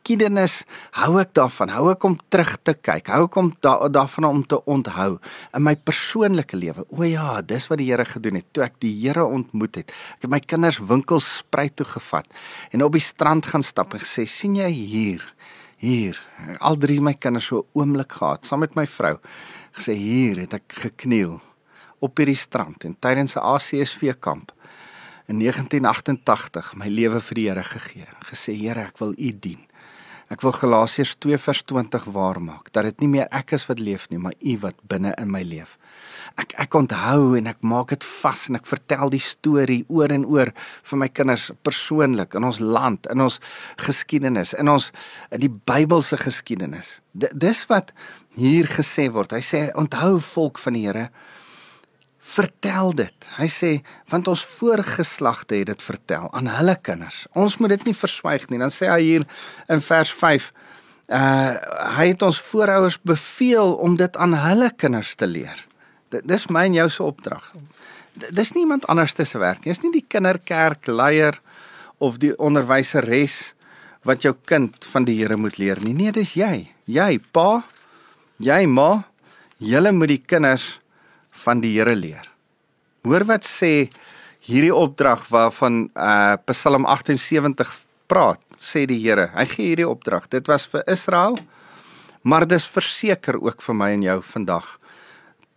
geskiedenis 0.05 0.59
hou 0.99 1.17
ek 1.17 1.31
daarvan, 1.33 1.71
hou 1.73 1.87
ek 1.89 2.03
om 2.05 2.13
terug 2.29 2.51
te 2.61 2.75
kyk, 2.77 3.07
hou 3.09 3.25
ek 3.25 3.37
om 3.41 3.47
da, 3.65 3.87
daarvan 3.89 4.27
om 4.27 4.43
te 4.45 4.59
onthou 4.69 5.17
in 5.57 5.63
my 5.65 5.73
persoonlike 5.75 6.53
lewe. 6.55 6.85
O 6.93 7.01
ja, 7.03 7.41
dis 7.41 7.65
wat 7.71 7.81
die 7.81 7.87
Here 7.89 8.05
gedoen 8.05 8.37
het 8.37 8.45
toe 8.53 8.67
ek 8.67 8.77
die 8.85 8.93
Here 9.01 9.25
ontmoet 9.25 9.81
het. 9.81 9.95
Ek 10.19 10.27
het 10.27 10.29
my 10.29 10.39
kinders 10.45 10.77
winkels 10.77 11.25
spruit 11.39 11.73
toe 11.75 11.87
gevat 11.89 12.29
en 12.71 12.85
op 12.85 12.93
die 12.93 13.01
strand 13.01 13.49
gaan 13.49 13.65
stap 13.65 13.97
en 13.97 13.99
gesê, 13.99 14.27
"sien 14.27 14.55
jy 14.55 14.69
hier? 14.69 15.25
Hier, 15.77 16.19
al 16.59 16.77
drie 16.77 17.01
my 17.01 17.13
kinders 17.13 17.47
so 17.47 17.65
oomblik 17.73 18.11
gehad 18.11 18.45
saam 18.45 18.59
met 18.59 18.75
my 18.75 18.85
vrou. 18.85 19.17
Gesê 19.73 19.93
hier 19.93 20.37
het 20.37 20.53
ek 20.53 20.63
gekniel 20.67 21.41
op 21.99 22.17
hierdie 22.17 22.37
strand 22.37 22.85
en 22.85 22.95
tydens 22.99 23.35
'n 23.35 23.39
ACSV 23.39 24.13
kamp 24.19 24.51
in 25.27 25.37
1988 25.37 26.75
my 26.75 26.87
lewe 26.87 27.19
vir 27.19 27.35
die 27.35 27.49
Here 27.49 27.63
gegee. 27.63 28.07
Gesê 28.29 28.53
Here, 28.53 28.81
ek 28.81 28.99
wil 28.99 29.13
U 29.17 29.31
dien. 29.39 29.65
Ek 30.33 30.41
wil 30.41 30.55
Galasiërs 30.57 31.11
2 31.21 31.37
vers 31.37 31.59
20 31.69 32.05
waar 32.15 32.39
maak 32.41 32.71
dat 32.73 32.87
dit 32.87 33.03
nie 33.03 33.09
meer 33.13 33.27
ek 33.29 33.53
is 33.53 33.67
wat 33.69 33.77
leef 33.77 34.07
nie, 34.09 34.17
maar 34.17 34.33
U 34.41 34.55
wat 34.63 34.79
binne 34.89 35.11
in 35.21 35.29
my 35.29 35.43
leef. 35.45 35.75
Ek 36.41 36.55
ek 36.65 36.73
onthou 36.75 37.35
en 37.37 37.45
ek 37.51 37.61
maak 37.61 37.93
dit 37.93 38.07
vas 38.23 38.41
en 38.49 38.57
ek 38.57 38.65
vertel 38.65 39.13
die 39.13 39.21
storie 39.21 39.83
oor 39.85 40.09
en 40.11 40.25
oor 40.25 40.49
vir 40.89 40.99
my 40.99 41.09
kinders 41.13 41.51
persoonlik 41.67 42.33
in 42.33 42.47
ons 42.49 42.59
land, 42.59 43.05
in 43.13 43.21
ons 43.21 43.37
geskiedenis, 43.85 44.55
in 44.57 44.71
ons 44.71 44.89
die 45.29 45.51
Bybelse 45.51 46.17
geskiedenis. 46.17 46.89
D 47.13 47.29
dis 47.29 47.61
wat 47.69 47.93
hier 48.35 48.65
gesê 48.65 49.11
word. 49.13 49.37
Hy 49.37 49.45
sê 49.45 49.61
onthou 49.77 50.17
volk 50.33 50.57
van 50.65 50.73
die 50.73 50.87
Here, 50.87 51.09
vertel 52.25 52.93
dit. 52.97 53.27
Hy 53.37 53.47
sê 53.51 53.71
want 54.11 54.27
ons 54.31 54.43
voorgeslagte 54.57 55.59
het 55.59 55.69
dit 55.69 55.85
vertel 55.85 56.27
aan 56.33 56.49
hulle 56.49 56.75
kinders. 56.81 57.25
Ons 57.37 57.59
moet 57.61 57.75
dit 57.75 57.89
nie 57.89 57.97
verswyg 57.97 58.47
nie. 58.49 58.59
Dan 58.61 58.73
sê 58.73 58.89
hy 58.89 59.01
hier 59.03 59.27
in 59.71 59.83
vers 59.85 60.13
5 60.21 60.51
uh 61.05 61.53
hy 61.95 62.07
het 62.09 62.23
ons 62.25 62.39
voorouers 62.49 62.97
beveel 63.05 63.75
om 63.77 63.93
dit 63.95 64.17
aan 64.17 64.33
hulle 64.33 64.71
kinders 64.73 65.13
te 65.15 65.27
leer. 65.29 65.59
D 66.09 66.21
dis 66.25 66.47
my 66.49 66.65
en 66.65 66.77
jou 66.79 66.89
se 66.89 67.03
opdrag. 67.03 67.51
Dis 68.15 68.53
nie 68.55 68.63
iemand 68.65 68.87
anders 68.89 69.13
se 69.13 69.37
werk 69.37 69.65
nie. 69.65 69.73
Dis 69.73 69.83
nie 69.83 69.93
die 69.93 70.05
kinderkerk 70.07 70.87
leier 70.87 71.37
of 71.99 72.17
die 72.17 72.33
onderwyseres 72.37 73.35
wat 74.03 74.23
jou 74.23 74.33
kind 74.45 74.85
van 74.91 75.05
die 75.05 75.17
Here 75.17 75.37
moet 75.37 75.57
leer 75.57 75.81
nie. 75.83 75.93
Nee, 75.93 76.11
dis 76.11 76.33
jy. 76.33 76.71
Jy 76.85 77.19
pa, 77.31 77.63
jy 78.37 78.65
ma, 78.65 79.05
julle 79.57 79.91
moet 79.91 80.09
die 80.09 80.21
kinders 80.25 80.79
van 81.45 81.61
die 81.63 81.75
Here 81.77 81.95
leer. 81.95 82.25
Hoor 83.05 83.25
wat 83.29 83.45
sê 83.45 83.89
hierdie 84.45 84.73
opdrag 84.73 85.27
waarvan 85.33 85.87
uh 85.93 86.37
Psalm 86.49 86.85
78 86.89 87.69
praat, 88.09 88.41
sê 88.57 88.85
die 88.89 88.99
Here. 89.01 89.29
Hy 89.33 89.45
gee 89.49 89.71
hierdie 89.73 89.89
opdrag. 89.89 90.29
Dit 90.33 90.49
was 90.51 90.65
vir 90.69 90.85
Israel, 90.91 91.37
maar 92.21 92.47
dis 92.49 92.65
verseker 92.65 93.37
ook 93.41 93.61
vir 93.61 93.77
my 93.77 93.91
en 93.97 94.05
jou 94.05 94.19
vandag 94.33 94.75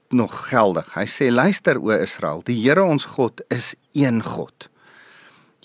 nog 0.08 0.34
geldig. 0.48 0.88
Hy 0.96 1.04
sê 1.08 1.28
luister 1.32 1.80
o 1.80 1.92
Israel, 1.92 2.42
die 2.44 2.56
Here 2.62 2.84
ons 2.84 3.04
God 3.16 3.42
is 3.52 3.74
een 3.92 4.22
God. 4.24 4.68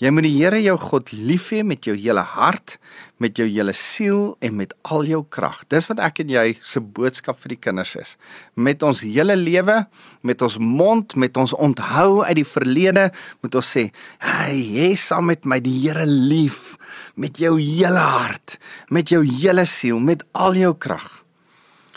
Jy 0.02 0.10
moet 0.10 0.24
die 0.26 0.32
Here 0.34 0.58
jou 0.58 0.74
God 0.82 1.12
lief 1.14 1.52
hê 1.54 1.60
met 1.62 1.86
jou 1.86 1.92
hele 1.94 2.24
hart, 2.26 2.80
met 3.22 3.38
jou 3.38 3.44
hele 3.46 3.70
siel 3.78 4.32
en 4.42 4.56
met 4.58 4.72
al 4.90 5.06
jou 5.06 5.20
krag. 5.30 5.60
Dis 5.70 5.86
wat 5.86 6.02
ek 6.02 6.18
en 6.24 6.32
jy 6.34 6.56
se 6.66 6.82
boodskap 6.82 7.38
vir 7.38 7.54
die 7.54 7.60
kinders 7.62 7.92
is. 8.00 8.16
Met 8.58 8.82
ons 8.82 9.04
hele 9.06 9.38
lewe, 9.38 9.84
met 10.26 10.42
ons 10.42 10.58
mond, 10.58 11.14
met 11.14 11.38
ons 11.38 11.54
onthou 11.54 12.24
uit 12.26 12.40
die 12.40 12.48
verlede, 12.56 13.12
moet 13.46 13.54
ons 13.54 13.70
sê, 13.70 13.92
"Hey, 14.18 14.58
jy 14.58 14.96
saam 14.96 15.26
met 15.26 15.44
my 15.46 15.60
die 15.60 15.86
Here 15.86 16.06
lief 16.06 16.76
met 17.14 17.38
jou 17.38 17.56
hele 17.60 18.02
hart, 18.02 18.58
met 18.90 19.08
jou 19.10 19.22
hele 19.22 19.64
siel, 19.64 20.00
met 20.00 20.24
al 20.34 20.54
jou 20.54 20.74
krag." 20.74 21.24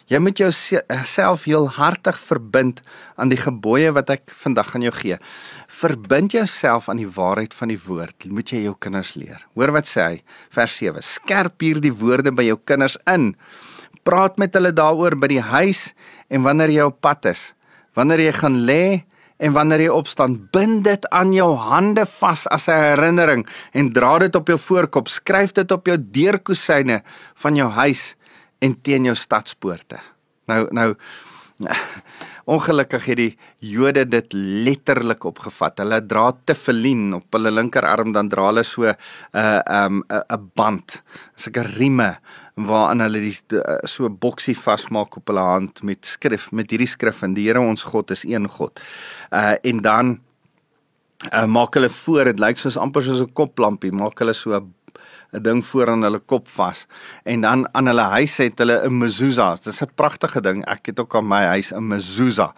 Jy 0.07 0.21
moet 0.23 0.39
jouself 0.39 1.43
heel 1.43 1.65
hartig 1.75 2.15
verbind 2.19 2.79
aan 3.19 3.27
die 3.27 3.39
gebooie 3.39 3.91
wat 3.91 4.09
ek 4.13 4.31
vandag 4.39 4.69
aan 4.75 4.85
jou 4.87 4.93
gee. 4.95 5.17
Verbind 5.77 6.31
jouself 6.33 6.87
aan 6.89 6.97
die 6.97 7.09
waarheid 7.09 7.53
van 7.53 7.69
die 7.69 7.77
woord. 7.77 8.25
Moet 8.33 8.49
jy 8.49 8.63
jou 8.63 8.73
kinders 8.81 9.11
leer. 9.13 9.43
Hoor 9.53 9.75
wat 9.75 9.85
sê 9.85 10.01
hy? 10.01 10.15
Vers 10.55 10.73
7. 10.79 11.03
Skerp 11.05 11.61
hierdie 11.61 11.93
woorde 11.93 12.31
by 12.33 12.47
jou 12.47 12.55
kinders 12.65 12.95
in. 13.11 13.35
Praat 14.07 14.39
met 14.41 14.55
hulle 14.57 14.71
daaroor 14.73 15.13
by 15.21 15.29
die 15.35 15.43
huis 15.43 15.83
en 16.33 16.41
wanneer 16.47 16.73
jy 16.73 16.87
op 16.89 16.97
pad 17.05 17.29
is. 17.29 17.43
Wanneer 17.93 18.23
jy 18.25 18.33
gaan 18.39 18.57
lê 18.65 18.81
en 19.37 19.53
wanneer 19.53 19.83
jy 19.85 19.91
opstaan, 19.93 20.39
bind 20.49 20.81
dit 20.87 21.05
aan 21.13 21.35
jou 21.35 21.51
hande 21.61 22.07
vas 22.09 22.47
as 22.49 22.65
'n 22.67 22.73
herinnering 22.73 23.45
en 23.73 23.93
dra 23.93 24.17
dit 24.19 24.35
op 24.35 24.47
jou 24.47 24.57
voorkop. 24.57 25.07
Skryf 25.07 25.53
dit 25.53 25.71
op 25.71 25.85
jou 25.85 25.97
deurkusyne 25.97 27.03
van 27.35 27.55
jou 27.55 27.69
huis 27.69 28.15
en 28.61 28.81
teen 28.81 29.03
jou 29.03 29.15
stadspoorte. 29.15 29.99
Nou 30.47 30.67
nou 30.71 30.95
Ongelukkig 32.47 33.05
het 33.09 33.19
die 33.19 33.31
Jode 33.59 34.05
dit 34.07 34.33
letterlik 34.33 35.25
opgevat. 35.27 35.81
Hulle 35.83 35.99
dra 36.07 36.29
tefillin 36.47 37.09
op 37.17 37.35
hulle 37.35 37.51
linkerarm 37.51 38.13
dan 38.15 38.29
dra 38.31 38.45
hulle 38.47 38.63
so 38.63 38.87
'n 38.87 38.95
uh, 39.35 39.59
um 39.85 40.03
'n 40.07 40.23
'n 40.31 40.51
band, 40.55 41.01
sulke 41.35 41.61
rieme 41.75 42.17
waaraan 42.55 43.01
hulle 43.01 43.19
die 43.19 43.35
uh, 43.51 43.83
so 43.83 44.09
boksie 44.09 44.55
vasmaak 44.55 45.17
op 45.17 45.27
hulle 45.27 45.43
hand 45.43 45.83
met 45.83 46.05
skrif 46.05 46.51
met 46.51 46.71
hierdie 46.71 46.87
skrif 46.87 47.21
en 47.23 47.33
die 47.33 47.47
Here 47.47 47.59
ons 47.59 47.83
God 47.83 48.11
is 48.11 48.23
een 48.23 48.47
God. 48.47 48.79
Uh 49.29 49.55
en 49.61 49.81
dan 49.81 50.19
uh, 51.33 51.45
maak 51.45 51.73
hulle 51.73 51.89
voor 51.89 52.23
dit 52.23 52.39
lyk 52.39 52.57
soos 52.57 52.77
amper 52.77 53.03
soos 53.03 53.21
'n 53.21 53.33
koplampie, 53.33 53.91
maak 53.91 54.19
hulle 54.19 54.33
so 54.33 54.55
'n 54.55 54.73
'n 55.33 55.41
ding 55.41 55.65
voor 55.65 55.89
aan 55.89 56.01
hulle 56.01 56.19
kop 56.19 56.47
vas 56.47 56.85
en 57.23 57.41
dan 57.41 57.67
aan 57.73 57.85
hulle 57.85 58.01
huis 58.01 58.37
het 58.37 58.57
hulle 58.59 58.87
'n 58.87 58.97
mezuzah. 58.97 59.57
Dis 59.63 59.81
'n 59.81 59.89
pragtige 59.95 60.41
ding. 60.41 60.65
Ek 60.65 60.85
het 60.85 60.99
ook 60.99 61.15
aan 61.15 61.27
my 61.27 61.43
huis 61.45 61.71
'n 61.71 61.87
mezuzah. 61.87 62.51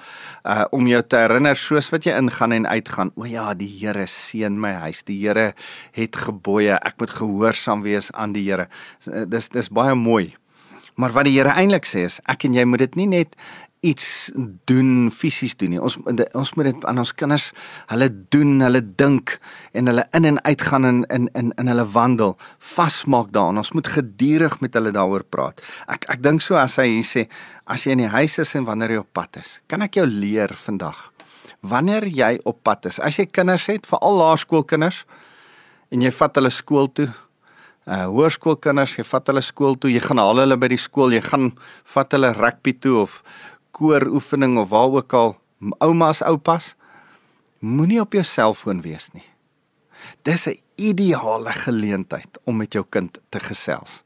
Uh 0.43 0.65
om 0.69 0.87
jou 0.87 1.03
te 1.07 1.15
herinner 1.15 1.55
soos 1.55 1.89
wat 1.89 2.03
jy 2.03 2.11
ingaan 2.11 2.51
en 2.51 2.67
uitgaan. 2.67 3.11
O 3.15 3.25
ja, 3.25 3.53
die 3.53 3.77
Here 3.79 4.05
seën 4.05 4.59
my 4.59 4.71
huis. 4.71 5.03
Die 5.03 5.27
Here 5.27 5.53
het 5.91 6.15
gebooie. 6.15 6.73
Ek 6.73 6.93
moet 6.97 7.09
gehoorsaam 7.09 7.81
wees 7.81 8.11
aan 8.11 8.31
die 8.31 8.51
Here. 8.51 8.67
Dis 9.27 9.49
dis 9.49 9.69
baie 9.69 9.95
mooi. 9.95 10.35
Maar 10.95 11.11
wat 11.11 11.23
die 11.23 11.37
Here 11.37 11.49
eintlik 11.49 11.85
sê 11.85 12.05
is 12.05 12.19
ek 12.25 12.43
en 12.43 12.53
jy 12.53 12.63
moet 12.63 12.79
dit 12.79 12.95
nie 12.95 13.07
net 13.07 13.35
iets 13.79 14.31
doen 14.67 15.11
fisies 15.11 15.55
doen 15.55 15.71
nie. 15.71 15.79
Ons 15.79 15.95
ons 16.35 16.51
moet 16.57 16.67
dit 16.67 16.85
aan 16.89 16.99
ons 16.99 17.11
kinders 17.15 17.45
hulle 17.91 18.09
doen, 18.33 18.57
hulle 18.65 18.81
dink 18.99 19.37
en 19.71 19.87
hulle 19.87 20.03
in 20.17 20.27
en 20.27 20.39
uit 20.43 20.63
gaan 20.67 20.87
in 20.87 21.03
in 21.15 21.29
in 21.33 21.53
in 21.55 21.71
hulle 21.71 21.85
wandel 21.93 22.35
vasmaak 22.57 23.31
daaraan. 23.31 23.61
Ons 23.63 23.71
moet 23.71 23.87
gedurig 23.87 24.59
met 24.59 24.73
hulle 24.75 24.91
daaroor 24.91 25.23
praat. 25.23 25.63
Ek 25.87 26.09
ek 26.11 26.23
dink 26.23 26.43
so 26.43 26.59
as 26.59 26.75
hy 26.75 26.89
hier 26.97 27.07
sê 27.07 27.27
as 27.65 27.85
jy 27.85 27.95
in 27.95 28.03
die 28.03 28.11
huis 28.11 28.35
is 28.41 28.51
en 28.55 28.67
wanneer 28.67 28.97
jy 28.97 28.99
op 29.05 29.13
pad 29.13 29.39
is. 29.39 29.59
Kan 29.67 29.81
ek 29.85 29.95
jou 30.01 30.07
leer 30.09 30.51
vandag? 30.55 31.11
Wanneer 31.61 32.07
jy 32.07 32.37
op 32.47 32.63
pad 32.63 32.85
is, 32.87 32.99
as 32.99 33.17
jy 33.19 33.25
kinders 33.27 33.65
het, 33.67 33.87
veral 33.87 34.15
laerskoolkinders 34.19 35.03
en 35.91 36.01
jy 36.01 36.11
vat 36.11 36.35
hulle 36.39 36.51
skool 36.51 36.87
toe, 36.87 37.09
uh 37.89 38.05
hoërskoolkinders, 38.05 38.97
jy 38.99 39.05
vat 39.07 39.31
hulle 39.31 39.41
skool 39.41 39.75
toe, 39.75 39.89
jy 39.91 40.01
gaan 40.03 40.21
haal 40.21 40.39
hulle 40.43 40.57
by 40.61 40.69
die 40.71 40.79
skool, 40.79 41.15
jy 41.15 41.23
gaan 41.25 41.51
vat 41.93 42.11
hulle 42.15 42.31
rugby 42.37 42.75
toe 42.77 42.99
of 43.01 43.23
kooroefening 43.79 44.57
of 44.59 44.69
waar 44.69 44.91
ook 44.99 45.13
al 45.13 45.37
oumas 45.79 46.21
oupas 46.23 46.73
moenie 47.59 48.01
op 48.01 48.13
jou 48.15 48.23
selfoon 48.23 48.81
wees 48.83 49.09
nie. 49.13 49.25
Dis 50.23 50.47
'n 50.47 50.59
ideale 50.75 51.51
geleentheid 51.51 52.39
om 52.43 52.57
met 52.57 52.73
jou 52.73 52.85
kind 52.89 53.19
te 53.29 53.39
gesels. 53.39 54.03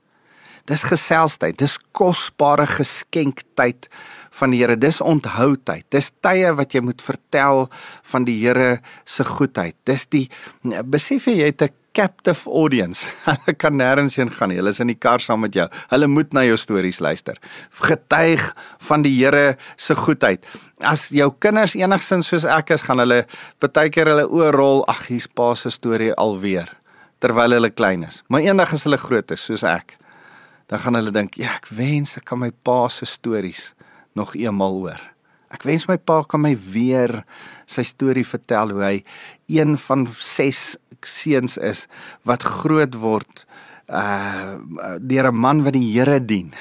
Dis 0.66 0.84
geselstyd, 0.84 1.58
dis 1.58 1.78
kosbare 1.92 2.66
geskenktyd 2.66 3.90
van 4.30 4.50
die 4.50 4.62
Here. 4.62 4.78
Dis 4.78 5.02
onthoudtyd. 5.02 5.86
Dis 5.90 6.12
tye 6.22 6.54
wat 6.56 6.74
jy 6.74 6.82
moet 6.82 7.02
vertel 7.02 7.70
van 8.02 8.24
die 8.24 8.38
Here 8.40 8.82
se 9.04 9.24
goedheid. 9.24 9.76
Dis 9.84 10.06
die 10.06 10.30
besef 10.86 11.26
jy 11.26 11.52
het 11.52 11.62
'n 11.62 11.74
captive 11.94 12.50
audience. 12.50 13.06
Hulle 13.28 13.56
kan 13.58 13.78
nêrens 13.78 14.18
heen 14.18 14.32
gaan 14.34 14.52
nie. 14.52 14.60
Hulle 14.60 14.74
is 14.74 14.82
in 14.84 14.92
die 14.92 15.00
kar 15.00 15.22
saam 15.24 15.44
met 15.46 15.56
jou. 15.58 15.68
Hulle 15.94 16.10
moet 16.12 16.34
na 16.34 16.44
jou 16.48 16.58
stories 16.60 17.00
luister. 17.04 17.40
Getuig 17.86 18.44
van 18.90 19.06
die 19.06 19.14
Here 19.16 19.58
se 19.78 19.96
goedheid. 19.98 20.46
As 20.84 21.08
jou 21.14 21.30
kinders 21.40 21.78
enigsins 21.80 22.30
soos 22.32 22.48
ek 22.50 22.74
is, 22.76 22.86
gaan 22.86 23.04
hulle 23.04 23.24
baie 23.64 23.92
keer 23.94 24.12
hulle 24.12 24.26
oorrol, 24.28 24.84
ag, 24.92 25.06
hier's 25.12 25.30
pa 25.30 25.54
se 25.56 25.72
storie 25.74 26.14
alweer 26.18 26.72
terwyl 27.24 27.56
hulle 27.56 27.72
klein 27.72 28.04
is. 28.04 28.20
Maar 28.28 28.44
eendag 28.44 28.74
as 28.76 28.84
hulle 28.84 29.00
groot 29.00 29.32
is 29.32 29.46
soos 29.48 29.64
ek, 29.64 29.96
dan 30.68 30.82
gaan 30.84 30.98
hulle 31.00 31.14
dink, 31.16 31.38
ja, 31.40 31.56
ek 31.56 31.70
wens 31.72 32.18
ek 32.20 32.26
kan 32.28 32.42
my 32.42 32.50
pa 32.68 32.90
se 32.92 33.08
stories 33.08 33.62
nog 34.18 34.34
eenmal 34.36 34.76
hoor. 34.82 35.00
Ek 35.54 35.64
wens 35.68 35.86
my 35.88 35.96
pa 36.02 36.24
kan 36.28 36.42
my 36.44 36.52
weer 36.74 37.22
sy 37.66 37.84
storie 37.84 38.26
vertel 38.26 38.72
hoe 38.76 38.84
hy 38.84 39.04
een 39.48 39.78
van 39.78 40.08
6 40.08 40.78
seuns 41.02 41.58
is 41.58 41.86
wat 42.24 42.44
groot 42.44 42.96
word 42.96 43.46
uh 43.90 44.60
deur 45.00 45.32
'n 45.32 45.36
man 45.36 45.64
wat 45.64 45.74
die 45.74 45.92
Here 45.92 46.20
dien 46.20 46.54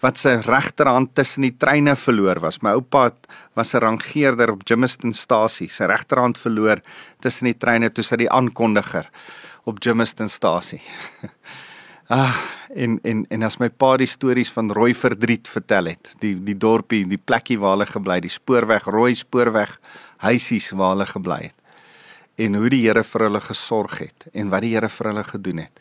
wat 0.00 0.20
sy 0.20 0.36
regterhand 0.46 1.14
tussen 1.14 1.42
die 1.42 1.56
treine 1.58 1.96
verloor 1.98 2.38
was. 2.40 2.60
My 2.62 2.76
oupa 2.78 3.10
was 3.56 3.74
'n 3.74 3.82
rangeerder 3.82 4.50
op 4.50 4.62
Germistonstasie. 4.64 5.68
Sy 5.68 5.84
regterhand 5.84 6.38
verloor 6.38 6.80
tussen 7.20 7.46
die 7.46 7.58
treine 7.58 7.90
toe 7.90 8.04
sy 8.04 8.16
die 8.16 8.30
aankondiger 8.30 9.10
op 9.64 9.78
Germistonstasie. 9.80 10.80
ah, 12.08 12.40
en 12.74 12.98
en 13.02 13.26
en 13.30 13.42
as 13.42 13.58
my 13.60 13.68
pa 13.68 13.96
die 13.96 14.10
stories 14.10 14.52
van 14.52 14.72
rooi 14.72 14.94
verdriet 14.94 15.48
vertel 15.48 15.92
het, 15.92 16.12
die 16.20 16.34
die 16.34 16.56
dorpie, 16.56 17.04
die 17.08 17.20
plekkie 17.20 17.58
waar 17.58 17.76
hulle 17.76 17.86
gebly, 17.86 18.20
die 18.24 18.32
spoorweg, 18.32 18.88
rooi 18.88 19.14
spoorweg 19.14 19.78
huisies 20.24 20.70
waar 20.70 20.96
hulle 20.96 21.06
gebly 21.06 21.42
het 21.48 21.58
en 22.38 22.54
hoe 22.54 22.70
die 22.70 22.84
Here 22.86 23.02
vir 23.04 23.26
hulle 23.26 23.40
gesorg 23.42 23.98
het 24.04 24.28
en 24.32 24.52
wat 24.52 24.62
die 24.64 24.74
Here 24.76 24.88
vir 24.92 25.10
hulle 25.10 25.24
gedoen 25.26 25.64
het. 25.64 25.80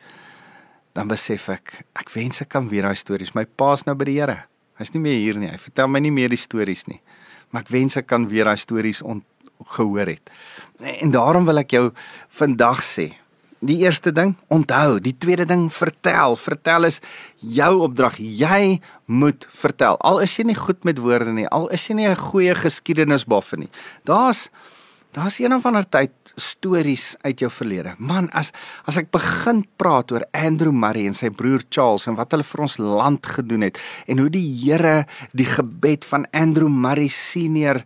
Dan 0.98 1.10
besef 1.12 1.46
ek, 1.54 1.74
ek 2.02 2.10
wens 2.16 2.42
ek 2.42 2.50
kan 2.50 2.70
weer 2.72 2.88
daai 2.88 2.98
stories. 2.98 3.36
My 3.38 3.46
pa's 3.46 3.86
nou 3.86 3.94
by 3.98 4.08
die 4.10 4.18
Here. 4.18 4.40
Hy's 4.82 4.94
nie 4.96 5.04
meer 5.04 5.20
hier 5.22 5.38
nie. 5.38 5.52
Hy 5.52 5.60
vertel 5.62 5.90
my 5.90 6.02
nie 6.02 6.14
meer 6.14 6.34
die 6.34 6.42
stories 6.42 6.86
nie. 6.90 7.00
Maar 7.54 7.66
ek 7.66 7.72
wens 7.74 7.98
ek 8.00 8.10
kan 8.10 8.26
weer 8.30 8.50
daai 8.50 8.58
stories 8.58 9.04
gehoor 9.78 10.10
het. 10.10 10.34
En 10.98 11.14
daarom 11.14 11.46
wil 11.46 11.62
ek 11.62 11.78
jou 11.78 11.86
vandag 12.40 12.82
sê, 12.86 13.12
die 13.60 13.78
eerste 13.82 14.12
ding, 14.12 14.36
onthou, 14.48 15.00
die 15.00 15.16
tweede 15.18 15.46
ding, 15.46 15.68
vertel. 15.74 16.36
Vertel 16.36 16.84
is 16.90 17.00
jou 17.38 17.72
opdrag. 17.88 18.18
Jy 18.18 18.80
moet 19.06 19.48
vertel. 19.50 19.98
Al 20.00 20.22
is 20.26 20.36
jy 20.38 20.48
nie 20.50 20.58
goed 20.58 20.84
met 20.84 21.02
woorde 21.02 21.34
nie, 21.34 21.48
al 21.48 21.68
is 21.74 21.88
jy 21.88 21.96
nie 21.96 22.08
'n 22.08 22.16
goeie 22.16 22.56
geskiedenisboffe 22.56 23.58
nie. 23.58 23.70
Daar's 24.04 24.50
Daar's 25.18 25.40
een 25.40 25.54
of 25.54 25.66
ander 25.66 25.90
tyd 25.90 26.12
stories 26.36 27.16
uit 27.22 27.40
jou 27.40 27.52
verlede. 27.52 27.96
Man, 27.98 28.28
as 28.38 28.52
as 28.86 29.00
ek 29.00 29.08
begin 29.10 29.64
praat 29.76 30.12
oor 30.12 30.28
Andrew 30.32 30.72
Murray 30.72 31.08
en 31.08 31.16
sy 31.18 31.32
broer 31.34 31.64
Charles 31.74 32.06
en 32.06 32.18
wat 32.20 32.36
hulle 32.36 32.46
vir 32.46 32.62
ons 32.62 32.78
land 32.78 33.26
gedoen 33.26 33.66
het 33.66 33.80
en 34.06 34.22
hoe 34.22 34.30
die 34.30 34.46
Here 34.46 35.08
die 35.32 35.48
gebed 35.50 36.06
van 36.06 36.28
Andrew 36.32 36.70
Murray 36.70 37.08
senior 37.08 37.82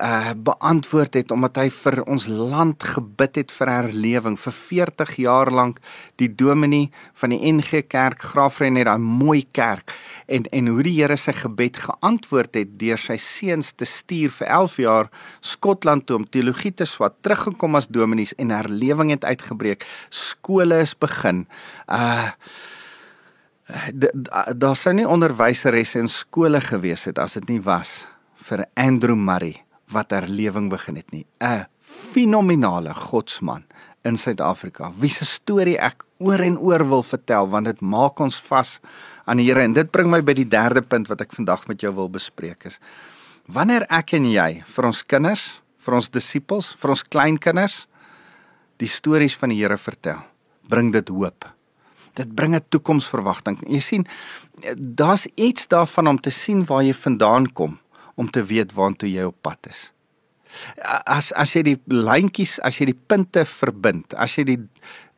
uh 0.00 0.32
beantwoord 0.36 1.14
het 1.14 1.30
omdat 1.30 1.58
hy 1.60 1.66
vir 1.68 1.98
ons 2.08 2.24
land 2.26 2.80
gebid 2.82 3.36
het 3.36 3.50
vir 3.52 3.68
herlewing. 3.68 4.38
Vir 4.40 4.52
40 4.52 5.16
jaar 5.20 5.50
lank 5.52 5.80
die 6.16 6.30
dominee 6.32 6.88
van 7.20 7.34
die 7.34 7.52
NG 7.52 7.82
Kerk 7.92 8.22
Graafrein 8.32 8.78
het 8.80 8.88
daai 8.88 9.02
mooi 9.02 9.42
kerk 9.52 9.92
en 10.26 10.46
en 10.48 10.70
hoe 10.72 10.82
die 10.82 10.94
Here 10.96 11.16
sy 11.16 11.34
gebed 11.36 11.76
geantwoord 11.76 12.56
het 12.56 12.78
deur 12.80 12.98
sy 12.98 13.18
seuns 13.20 13.72
te 13.76 13.84
stuur 13.84 14.32
vir 14.38 14.48
11 14.48 14.76
jaar 14.80 15.10
Skotland 15.40 16.06
toe 16.06 16.16
om 16.22 16.28
teologie 16.28 16.72
te 16.72 16.88
swat 16.88 17.20
teruggekom 17.20 17.76
as 17.76 17.90
dominees 17.92 18.32
en 18.40 18.50
herlewing 18.50 19.10
het 19.12 19.24
uitgebreek. 19.24 19.84
Skole 20.10 20.80
is 20.80 20.94
begin. 20.96 21.46
Uh 21.88 22.32
daar 24.56 24.76
sou 24.76 24.92
nie 24.92 25.08
onderwyseres 25.08 25.94
in 25.96 26.08
skole 26.10 26.60
gewees 26.60 27.06
het 27.08 27.18
as 27.22 27.38
dit 27.38 27.54
nie 27.54 27.60
was 27.62 27.92
vir 28.48 28.66
Andrew 28.74 29.16
Murray 29.16 29.62
wat 29.92 30.10
herlewing 30.10 30.70
begin 30.72 30.96
het 30.96 31.10
nie. 31.12 31.26
'n 31.40 31.66
Fenominale 32.12 32.94
godsman 32.94 33.64
in 34.02 34.16
Suid-Afrika. 34.16 34.92
Wie 34.98 35.10
se 35.10 35.24
storie 35.24 35.78
ek 35.78 36.04
oor 36.18 36.40
en 36.40 36.58
oor 36.58 36.84
wil 36.88 37.02
vertel 37.02 37.48
want 37.48 37.70
dit 37.70 37.80
maak 37.80 38.20
ons 38.20 38.36
vas 38.48 38.80
aan 39.24 39.36
die 39.36 39.46
Here 39.46 39.62
en 39.62 39.72
dit 39.72 39.90
bring 39.90 40.10
my 40.10 40.20
by 40.22 40.34
die 40.34 40.48
derde 40.48 40.82
punt 40.82 41.08
wat 41.08 41.20
ek 41.20 41.34
vandag 41.36 41.66
met 41.70 41.80
jou 41.80 41.92
wil 41.94 42.10
bespreek 42.10 42.66
is. 42.66 42.80
Wanneer 43.46 43.86
ek 43.90 44.14
en 44.18 44.26
jy 44.30 44.62
vir 44.66 44.84
ons 44.84 45.02
kinders, 45.02 45.42
vir 45.78 45.94
ons 45.94 46.10
disippels, 46.10 46.72
vir 46.78 46.90
ons 46.90 47.02
kleinkinders 47.02 47.86
die 48.82 48.90
stories 48.90 49.36
van 49.38 49.50
die 49.50 49.60
Here 49.60 49.78
vertel, 49.78 50.18
bring 50.68 50.90
dit 50.92 51.08
hoop. 51.08 51.46
Dit 52.14 52.34
bring 52.34 52.54
'n 52.54 52.64
toekomsverwagting. 52.68 53.62
Jy 53.68 53.80
sien, 53.80 54.06
daar's 54.76 55.26
iets 55.36 55.68
daarvan 55.68 56.08
om 56.08 56.20
te 56.20 56.30
sien 56.30 56.64
waar 56.64 56.82
jy 56.82 56.92
vandaan 56.92 57.52
kom 57.52 57.81
om 58.14 58.30
te 58.30 58.44
weet 58.44 58.74
waantoe 58.76 59.10
jy 59.10 59.26
op 59.28 59.38
pad 59.42 59.70
is. 59.70 59.80
As 61.08 61.30
as 61.32 61.54
jy 61.56 61.62
die 61.70 61.78
lyntjies, 61.88 62.58
as 62.60 62.76
jy 62.80 62.90
die 62.90 62.98
punte 63.08 63.44
verbind, 63.48 64.12
as 64.20 64.36
jy 64.36 64.44
die 64.50 64.58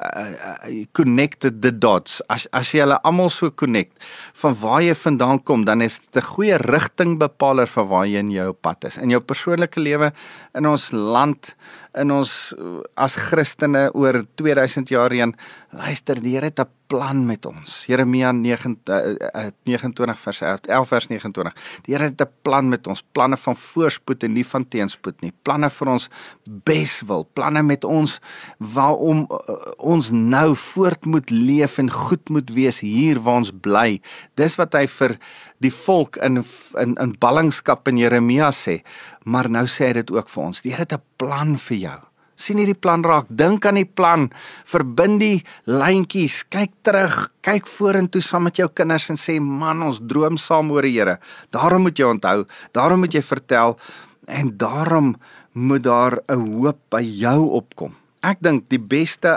uh, 0.00 0.33
uh, 0.66 0.85
connected 0.92 1.62
the 1.62 1.72
dots. 1.72 2.20
As 2.29 2.46
as 2.53 2.72
jy 2.74 2.83
hulle 2.85 2.98
almal 3.07 3.31
so 3.31 3.50
connect 3.50 3.96
van 4.40 4.57
waar 4.61 4.83
jy 4.83 4.94
vandaan 4.98 5.42
kom, 5.42 5.64
dan 5.64 5.81
is 5.81 5.98
dit 5.98 6.22
'n 6.22 6.27
goeie 6.35 6.57
rigtingbepaler 6.59 7.66
vir 7.66 7.85
waar 7.85 8.07
jy 8.07 8.18
in 8.18 8.31
jou 8.31 8.53
pad 8.53 8.85
is. 8.85 8.96
In 8.96 9.11
jou 9.11 9.20
persoonlike 9.20 9.81
lewe, 9.81 10.12
in 10.55 10.66
ons 10.66 10.90
land, 10.92 11.55
in 11.94 12.11
ons 12.11 12.55
as 12.96 13.14
Christene 13.14 13.90
oor 13.94 14.24
2000 14.35 14.88
jaar 14.88 15.11
heen, 15.11 15.35
luister, 15.70 16.20
die 16.20 16.35
Here 16.35 16.46
het 16.46 16.61
'n 16.61 16.68
plan 16.87 17.27
met 17.27 17.46
ons. 17.46 17.85
Jeremia 17.87 18.33
9 18.33 18.77
uh, 18.88 19.46
29 19.64 20.18
vers 20.20 20.40
11 20.68 20.88
vers 20.88 21.09
29. 21.09 21.55
Die 21.87 21.94
Here 21.94 22.11
het 22.11 22.20
'n 22.20 22.31
plan 22.42 22.68
met 22.68 22.87
ons, 22.87 23.03
planne 23.12 23.37
van 23.37 23.57
voorspoed 23.57 24.22
en 24.22 24.33
nie 24.33 24.46
van 24.46 24.68
teenspoed 24.68 25.20
nie. 25.20 25.33
Planne 25.42 25.70
vir 25.70 25.88
ons 25.88 26.09
beswil, 26.44 27.27
planne 27.33 27.62
met 27.62 27.85
ons 27.85 28.20
waarom 28.59 29.27
uh, 29.31 29.54
ons 29.79 30.11
nou 30.11 30.55
voort 30.57 31.07
moet 31.07 31.31
leef 31.31 31.79
en 31.79 31.90
goed 31.90 32.31
moet 32.31 32.51
wees 32.55 32.81
hier 32.85 33.21
waar 33.25 33.43
ons 33.43 33.53
bly. 33.64 34.01
Dis 34.38 34.57
wat 34.61 34.75
hy 34.75 34.87
vir 34.90 35.17
die 35.64 35.73
volk 35.73 36.19
in 36.23 36.43
in 36.81 36.97
in 37.01 37.14
ballingskap 37.21 37.88
in 37.88 38.01
Jeremia 38.03 38.51
sê. 38.53 38.83
Maar 39.25 39.51
nou 39.51 39.67
sê 39.71 39.90
hy 39.90 40.01
dit 40.01 40.11
ook 40.11 40.29
vir 40.29 40.45
ons. 40.45 40.61
Die 40.62 40.75
Here 40.75 40.87
het 40.87 40.93
'n 40.93 41.03
plan 41.17 41.57
vir 41.57 41.77
jou. 41.77 42.01
sien 42.37 42.59
hierdie 42.59 42.75
plan 42.75 43.03
raak. 43.05 43.27
Dink 43.29 43.67
aan 43.67 43.75
die 43.75 43.85
plan. 43.85 44.31
Verbind 44.64 45.21
die 45.21 45.45
lyntjies. 45.67 46.43
Kyk 46.51 46.73
terug, 46.83 47.31
kyk 47.43 47.67
vorentoe 47.67 48.21
saam 48.21 48.43
met 48.43 48.57
jou 48.57 48.69
kinders 48.69 49.09
en 49.11 49.17
sê 49.17 49.40
man, 49.40 49.83
ons 49.83 50.01
droom 50.03 50.37
saam 50.37 50.71
oor 50.71 50.83
die 50.83 50.99
Here. 50.99 51.19
Daarom 51.51 51.83
moet 51.83 51.99
jy 51.99 52.05
onthou, 52.05 52.47
daarom 52.73 53.01
moet 53.01 53.14
jy 53.14 53.23
vertel 53.23 53.79
en 54.27 54.57
daarom 54.57 55.17
moet 55.53 55.83
daar 55.83 56.19
'n 56.29 56.59
hoop 56.59 56.79
by 56.90 57.03
jou 57.03 57.51
opkom 57.51 57.95
ek 58.25 58.41
dink 58.45 58.69
die 58.73 58.81
beste 58.81 59.37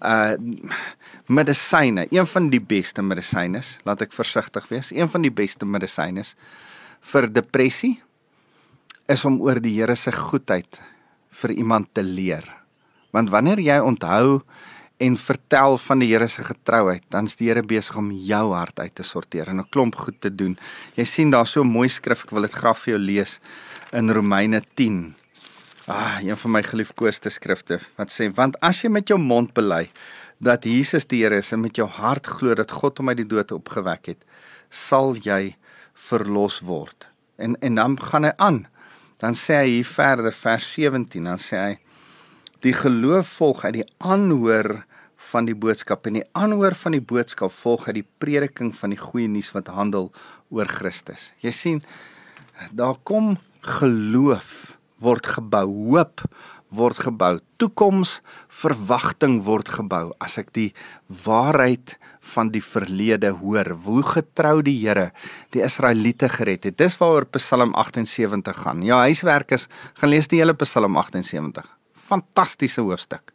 uh 0.00 0.34
medisyne, 1.24 2.04
een 2.12 2.26
van 2.28 2.50
die 2.52 2.60
beste 2.60 3.02
medisyne, 3.02 3.62
laat 3.88 4.02
ek 4.04 4.12
versigtig 4.12 4.66
wees, 4.68 4.90
een 4.92 5.08
van 5.08 5.22
die 5.24 5.32
beste 5.32 5.64
medisyne 5.64 6.26
vir 7.12 7.28
depressie 7.32 7.94
is 9.08 9.24
om 9.24 9.40
oor 9.40 9.60
die 9.60 9.72
Here 9.78 9.96
se 9.96 10.12
goedheid 10.12 10.80
vir 11.40 11.54
iemand 11.56 11.90
te 11.96 12.04
leer. 12.04 12.44
Want 13.12 13.32
wanneer 13.32 13.60
jy 13.60 13.78
onthou 13.80 14.42
en 15.00 15.16
vertel 15.16 15.78
van 15.80 16.00
die 16.00 16.10
Here 16.12 16.28
se 16.28 16.44
getrouheid, 16.44 17.04
dan's 17.08 17.36
die 17.40 17.48
Here 17.48 17.64
besig 17.64 17.96
om 18.00 18.12
jou 18.12 18.44
hart 18.52 18.80
uit 18.80 18.94
te 18.94 19.04
sorteer 19.04 19.48
en 19.48 19.60
'n 19.60 19.70
klomp 19.70 19.96
goed 19.96 20.20
te 20.20 20.30
doen. 20.30 20.58
Jy 20.96 21.04
sien 21.04 21.30
daar 21.30 21.46
so 21.46 21.60
'n 21.60 21.72
mooi 21.72 21.88
skrif, 21.88 22.24
ek 22.24 22.30
wil 22.30 22.42
dit 22.42 22.52
graag 22.52 22.78
vir 22.78 22.94
jou 22.94 23.02
lees 23.02 23.40
in 23.92 24.10
Romeine 24.10 24.62
10 24.74 25.14
Ah, 25.86 26.16
een 26.24 26.36
van 26.36 26.50
my 26.50 26.62
geliefkoeste 26.64 27.28
skrifte 27.28 27.76
wat 27.98 28.08
sê 28.08 28.30
want 28.32 28.54
as 28.64 28.78
jy 28.80 28.88
met 28.88 29.10
jou 29.10 29.18
mond 29.20 29.50
bely 29.52 29.82
dat 30.40 30.64
Jesus 30.64 31.04
die 31.10 31.18
Here 31.20 31.36
is 31.42 31.50
en 31.52 31.60
met 31.60 31.76
jou 31.76 31.84
hart 31.84 32.24
glo 32.38 32.54
dat 32.56 32.70
God 32.72 33.02
hom 33.02 33.10
uit 33.12 33.18
die 33.18 33.26
dood 33.28 33.52
opgewek 33.52 34.08
het, 34.08 34.22
sal 34.72 35.12
jy 35.12 35.58
verlos 36.08 36.62
word. 36.64 37.04
En 37.36 37.58
en 37.60 37.76
dan 37.76 37.96
gaan 38.00 38.24
hy 38.24 38.32
aan. 38.40 38.62
Dan 39.20 39.36
sê 39.36 39.58
hy 39.60 39.68
hier 39.74 39.90
verder 39.90 40.32
vers 40.32 40.64
17, 40.72 41.28
dan 41.28 41.42
sê 41.42 41.60
hy 41.60 41.74
die 42.64 42.72
geloof 42.72 43.34
volg 43.36 43.64
uit 43.66 43.76
die 43.82 43.88
aanhoor 44.00 44.86
van 45.34 45.44
die 45.44 45.56
boodskap 45.56 46.08
en 46.08 46.16
die 46.16 46.28
aanhoor 46.32 46.76
van 46.80 46.96
die 46.96 47.04
boodskap 47.04 47.52
volg 47.52 47.90
uit 47.90 47.98
die 48.00 48.08
prediking 48.24 48.72
van 48.72 48.96
die 48.96 49.00
goeie 49.00 49.28
nuus 49.28 49.52
wat 49.52 49.68
handel 49.68 50.08
oor 50.48 50.70
Christus. 50.80 51.28
Jy 51.44 51.52
sien 51.52 51.84
daar 52.72 52.96
kom 53.04 53.36
geloof 53.60 54.73
word 55.02 55.26
gebou, 55.26 55.66
hoop 55.90 56.24
word 56.74 56.98
gebou, 57.06 57.38
toekoms 57.62 58.18
verwagting 58.50 59.40
word 59.46 59.68
gebou 59.70 60.08
as 60.22 60.38
ek 60.40 60.50
die 60.56 60.72
waarheid 61.24 61.96
van 62.34 62.50
die 62.54 62.62
verlede 62.64 63.30
hoor. 63.40 63.74
Hoe 63.84 64.02
getrou 64.06 64.58
die 64.64 64.76
Here 64.80 65.10
die 65.54 65.62
Israeliete 65.64 66.28
gered 66.32 66.64
het. 66.64 66.78
Dis 66.80 66.96
waaroor 67.00 67.28
Psalm 67.36 67.74
78 67.78 68.62
gaan. 68.64 68.82
Ja, 68.82 69.04
huiswerk 69.04 69.52
is 69.54 69.68
gaan 70.00 70.12
lees 70.12 70.28
die 70.32 70.40
hele 70.40 70.56
Psalm 70.64 70.96
78. 70.96 71.68
Fantastiese 71.92 72.84
hoofstuk. 72.84 73.32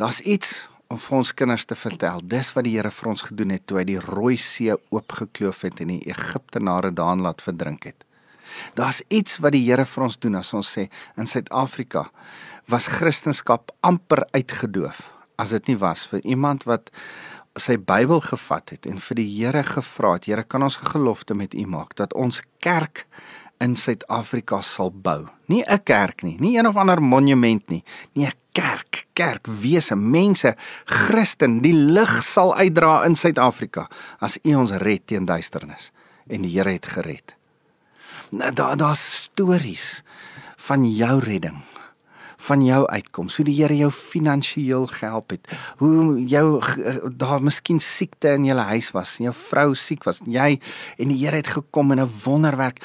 Daar's 0.00 0.20
iets 0.20 0.54
om 0.92 1.00
vir 1.00 1.18
ons 1.18 1.34
kinders 1.34 1.66
te 1.66 1.76
vertel. 1.78 2.22
Dis 2.24 2.52
wat 2.54 2.66
die 2.66 2.76
Here 2.76 2.90
vir 2.92 3.12
ons 3.12 3.26
gedoen 3.26 3.54
het 3.56 3.66
toe 3.66 3.80
hy 3.80 3.86
die 3.88 4.00
Rooi 4.00 4.36
See 4.40 4.74
oopgekloof 4.92 5.66
het 5.66 5.82
en 5.84 5.94
die 5.96 6.02
Egiptenare 6.08 6.92
daarin 6.94 7.24
laat 7.24 7.44
verdrink 7.44 7.88
het. 7.90 8.06
Daar's 8.74 9.02
iets 9.08 9.38
wat 9.38 9.52
die 9.52 9.64
Here 9.64 9.84
vir 9.84 10.04
ons 10.04 10.18
doen 10.18 10.34
as 10.34 10.52
ons 10.52 10.68
sê 10.76 10.88
in 11.16 11.26
Suid-Afrika 11.26 12.10
was 12.68 12.86
Christendom 12.86 13.60
amper 13.80 14.26
uitgedoof 14.32 15.12
as 15.38 15.50
dit 15.50 15.72
nie 15.72 15.78
was 15.80 16.06
vir 16.06 16.20
iemand 16.24 16.66
wat 16.68 16.90
sy 17.58 17.76
Bybel 17.76 18.22
gevat 18.24 18.72
het 18.72 18.86
en 18.88 19.00
vir 19.02 19.18
die 19.20 19.28
Here 19.28 19.62
gevra 19.66 20.14
het 20.16 20.28
Here 20.30 20.44
kan 20.44 20.62
ons 20.62 20.78
'n 20.78 20.92
gelofte 20.94 21.34
met 21.34 21.54
U 21.54 21.66
maak 21.66 21.94
dat 21.96 22.14
ons 22.14 22.42
kerk 22.60 23.06
in 23.60 23.76
Suid-Afrika 23.76 24.60
sal 24.62 24.90
bou. 24.90 25.28
Nie 25.46 25.64
'n 25.64 25.82
kerk 25.84 26.22
nie, 26.22 26.36
nie 26.40 26.58
een 26.58 26.66
of 26.66 26.76
ander 26.76 27.02
monument 27.02 27.68
nie, 27.68 27.84
nie 28.14 28.26
'n 28.26 28.32
kerk, 28.52 29.06
kerkwese, 29.12 29.96
mense, 29.96 30.56
Christen, 30.84 31.60
die 31.60 31.74
lig 31.74 32.22
sal 32.22 32.54
uitdra 32.54 33.04
in 33.04 33.14
Suid-Afrika 33.14 33.88
as 34.18 34.38
U 34.42 34.54
ons 34.54 34.70
red 34.70 35.06
teen 35.06 35.24
duisternis 35.24 35.90
en 36.26 36.42
die 36.42 36.58
Here 36.58 36.70
het 36.70 36.86
gered. 36.86 37.36
Nou, 38.32 38.52
daar 38.52 38.76
daar's 38.76 39.22
stories 39.22 40.02
van 40.56 40.92
jou 40.92 41.20
redding 41.20 41.60
van 42.36 42.64
jou 42.64 42.86
uitkoms 42.86 43.36
hoe 43.36 43.44
die 43.44 43.54
Here 43.58 43.76
jou 43.76 43.90
finansiëel 43.92 44.86
gehelp 44.88 45.34
het 45.34 45.50
hoe 45.82 46.24
jou 46.26 46.46
daar 47.12 47.42
miskien 47.44 47.80
siekte 47.80 48.32
in 48.32 48.46
jou 48.48 48.56
huis 48.58 48.88
was 48.96 49.18
jou 49.20 49.34
vrou 49.36 49.74
siek 49.76 50.08
was 50.08 50.22
jy 50.24 50.56
en 50.96 51.12
die 51.12 51.20
Here 51.20 51.36
het 51.36 51.52
gekom 51.58 51.92
in 51.92 52.00
'n 52.00 52.10
wonderwerk. 52.24 52.80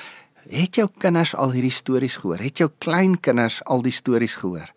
Het 0.50 0.76
jou 0.76 0.90
kinders 0.98 1.36
al 1.36 1.52
hierdie 1.52 1.72
stories 1.72 2.16
gehoor? 2.16 2.38
Het 2.44 2.58
jou 2.58 2.70
kleinkinders 2.78 3.64
al 3.64 3.82
die 3.82 3.92
stories 3.92 4.36
gehoor? 4.36 4.74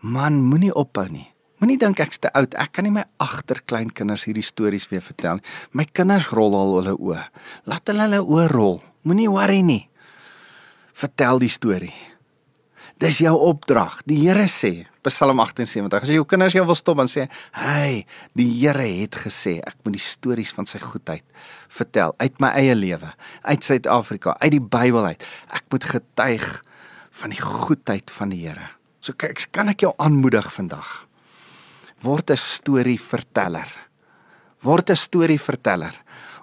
Man 0.00 0.42
moenie 0.42 0.74
ophou 0.74 1.08
nie. 1.08 1.32
Moenie 1.58 1.78
dink 1.78 1.98
ek's 1.98 2.18
te 2.18 2.32
oud. 2.32 2.54
Ek 2.54 2.72
kan 2.72 2.84
nie 2.84 2.92
my 2.92 3.04
agterkleinkinders 3.16 4.24
hierdie 4.24 4.42
stories 4.42 4.88
weer 4.88 5.02
vertel 5.02 5.34
nie. 5.34 5.42
My 5.70 5.84
kinders 5.84 6.28
rol 6.28 6.54
al 6.54 6.74
hulle 6.74 6.96
oë. 6.98 7.28
Laat 7.64 7.86
hulle 7.86 8.02
hulle 8.02 8.20
oë 8.20 8.50
rol 8.50 8.82
Moenie 9.04 9.28
worry 9.28 9.60
nie. 9.60 9.82
Vertel 10.96 11.42
die 11.42 11.52
storie. 11.52 11.92
Dis 13.02 13.18
jou 13.20 13.34
opdrag. 13.36 13.98
Die 14.08 14.16
Here 14.22 14.46
sê, 14.48 14.86
Psalm 15.04 15.42
78, 15.42 16.06
as 16.06 16.12
jou 16.14 16.24
kinders 16.24 16.54
jou 16.56 16.62
wil 16.64 16.78
stop 16.78 17.02
en 17.02 17.10
sê, 17.10 17.28
"Hey, 17.52 18.06
die 18.34 18.48
Here 18.60 18.86
het 19.02 19.16
gesê 19.16 19.58
ek 19.58 19.76
moet 19.84 19.94
die 19.94 20.00
stories 20.00 20.52
van 20.52 20.66
sy 20.66 20.78
goedheid 20.78 21.24
vertel 21.68 22.14
uit 22.18 22.40
my 22.40 22.48
eie 22.48 22.74
lewe, 22.74 23.12
uit 23.42 23.64
Suid-Afrika, 23.64 24.36
uit 24.40 24.50
die 24.50 24.60
Bybel 24.60 25.04
uit. 25.04 25.26
Ek 25.52 25.64
moet 25.70 25.84
getuig 25.84 26.62
van 27.10 27.30
die 27.30 27.40
goedheid 27.40 28.10
van 28.10 28.28
die 28.30 28.48
Here." 28.48 28.70
So 29.00 29.12
kyk, 29.12 29.48
kan 29.52 29.68
ek 29.68 29.80
jou 29.80 29.92
aanmoedig 29.98 30.52
vandag. 30.52 31.06
Word 32.00 32.30
'n 32.30 32.36
storieverteller. 32.36 33.68
Word 34.62 34.90
'n 34.90 34.96
storieverteller 34.96 35.94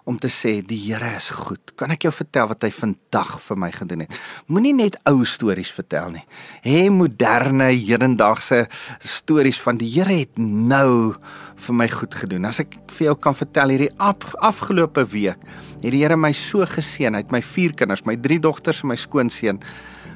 om 0.03 0.17
te 0.17 0.29
sê 0.31 0.59
die 0.65 0.79
Here 0.81 1.11
is 1.17 1.29
goed. 1.29 1.73
Kan 1.77 1.93
ek 1.93 2.07
jou 2.07 2.11
vertel 2.13 2.49
wat 2.51 2.65
hy 2.65 2.71
vandag 2.73 3.35
vir 3.45 3.59
my 3.63 3.69
gedoen 3.75 4.05
het? 4.05 4.17
Moenie 4.49 4.73
net 4.73 4.97
ou 5.09 5.21
stories 5.27 5.71
vertel 5.73 6.15
nie. 6.15 6.23
Hê 6.65 6.89
moderne 6.93 7.69
hedendaagse 7.71 8.65
stories 8.99 9.61
van 9.61 9.79
die 9.81 9.91
Here 9.93 10.21
het 10.23 10.41
nou 10.41 11.13
vir 11.61 11.77
my 11.77 11.87
goed 11.91 12.17
gedoen. 12.17 12.49
As 12.49 12.61
ek 12.63 12.77
vir 12.97 13.11
jou 13.11 13.15
kan 13.21 13.37
vertel 13.37 13.75
hierdie 13.75 13.93
af, 14.01 14.33
afgelope 14.41 15.05
week 15.13 15.41
het 15.81 15.89
die 15.91 16.01
Here 16.01 16.17
my 16.17 16.33
so 16.37 16.65
geseën. 16.65 17.13
Hy 17.13 17.25
het 17.25 17.33
my 17.33 17.43
vier 17.53 17.75
kinders, 17.77 18.05
my 18.05 18.17
drie 18.17 18.39
dogters 18.41 18.81
en 18.83 18.93
my 18.93 18.99
skoonseun 18.99 19.61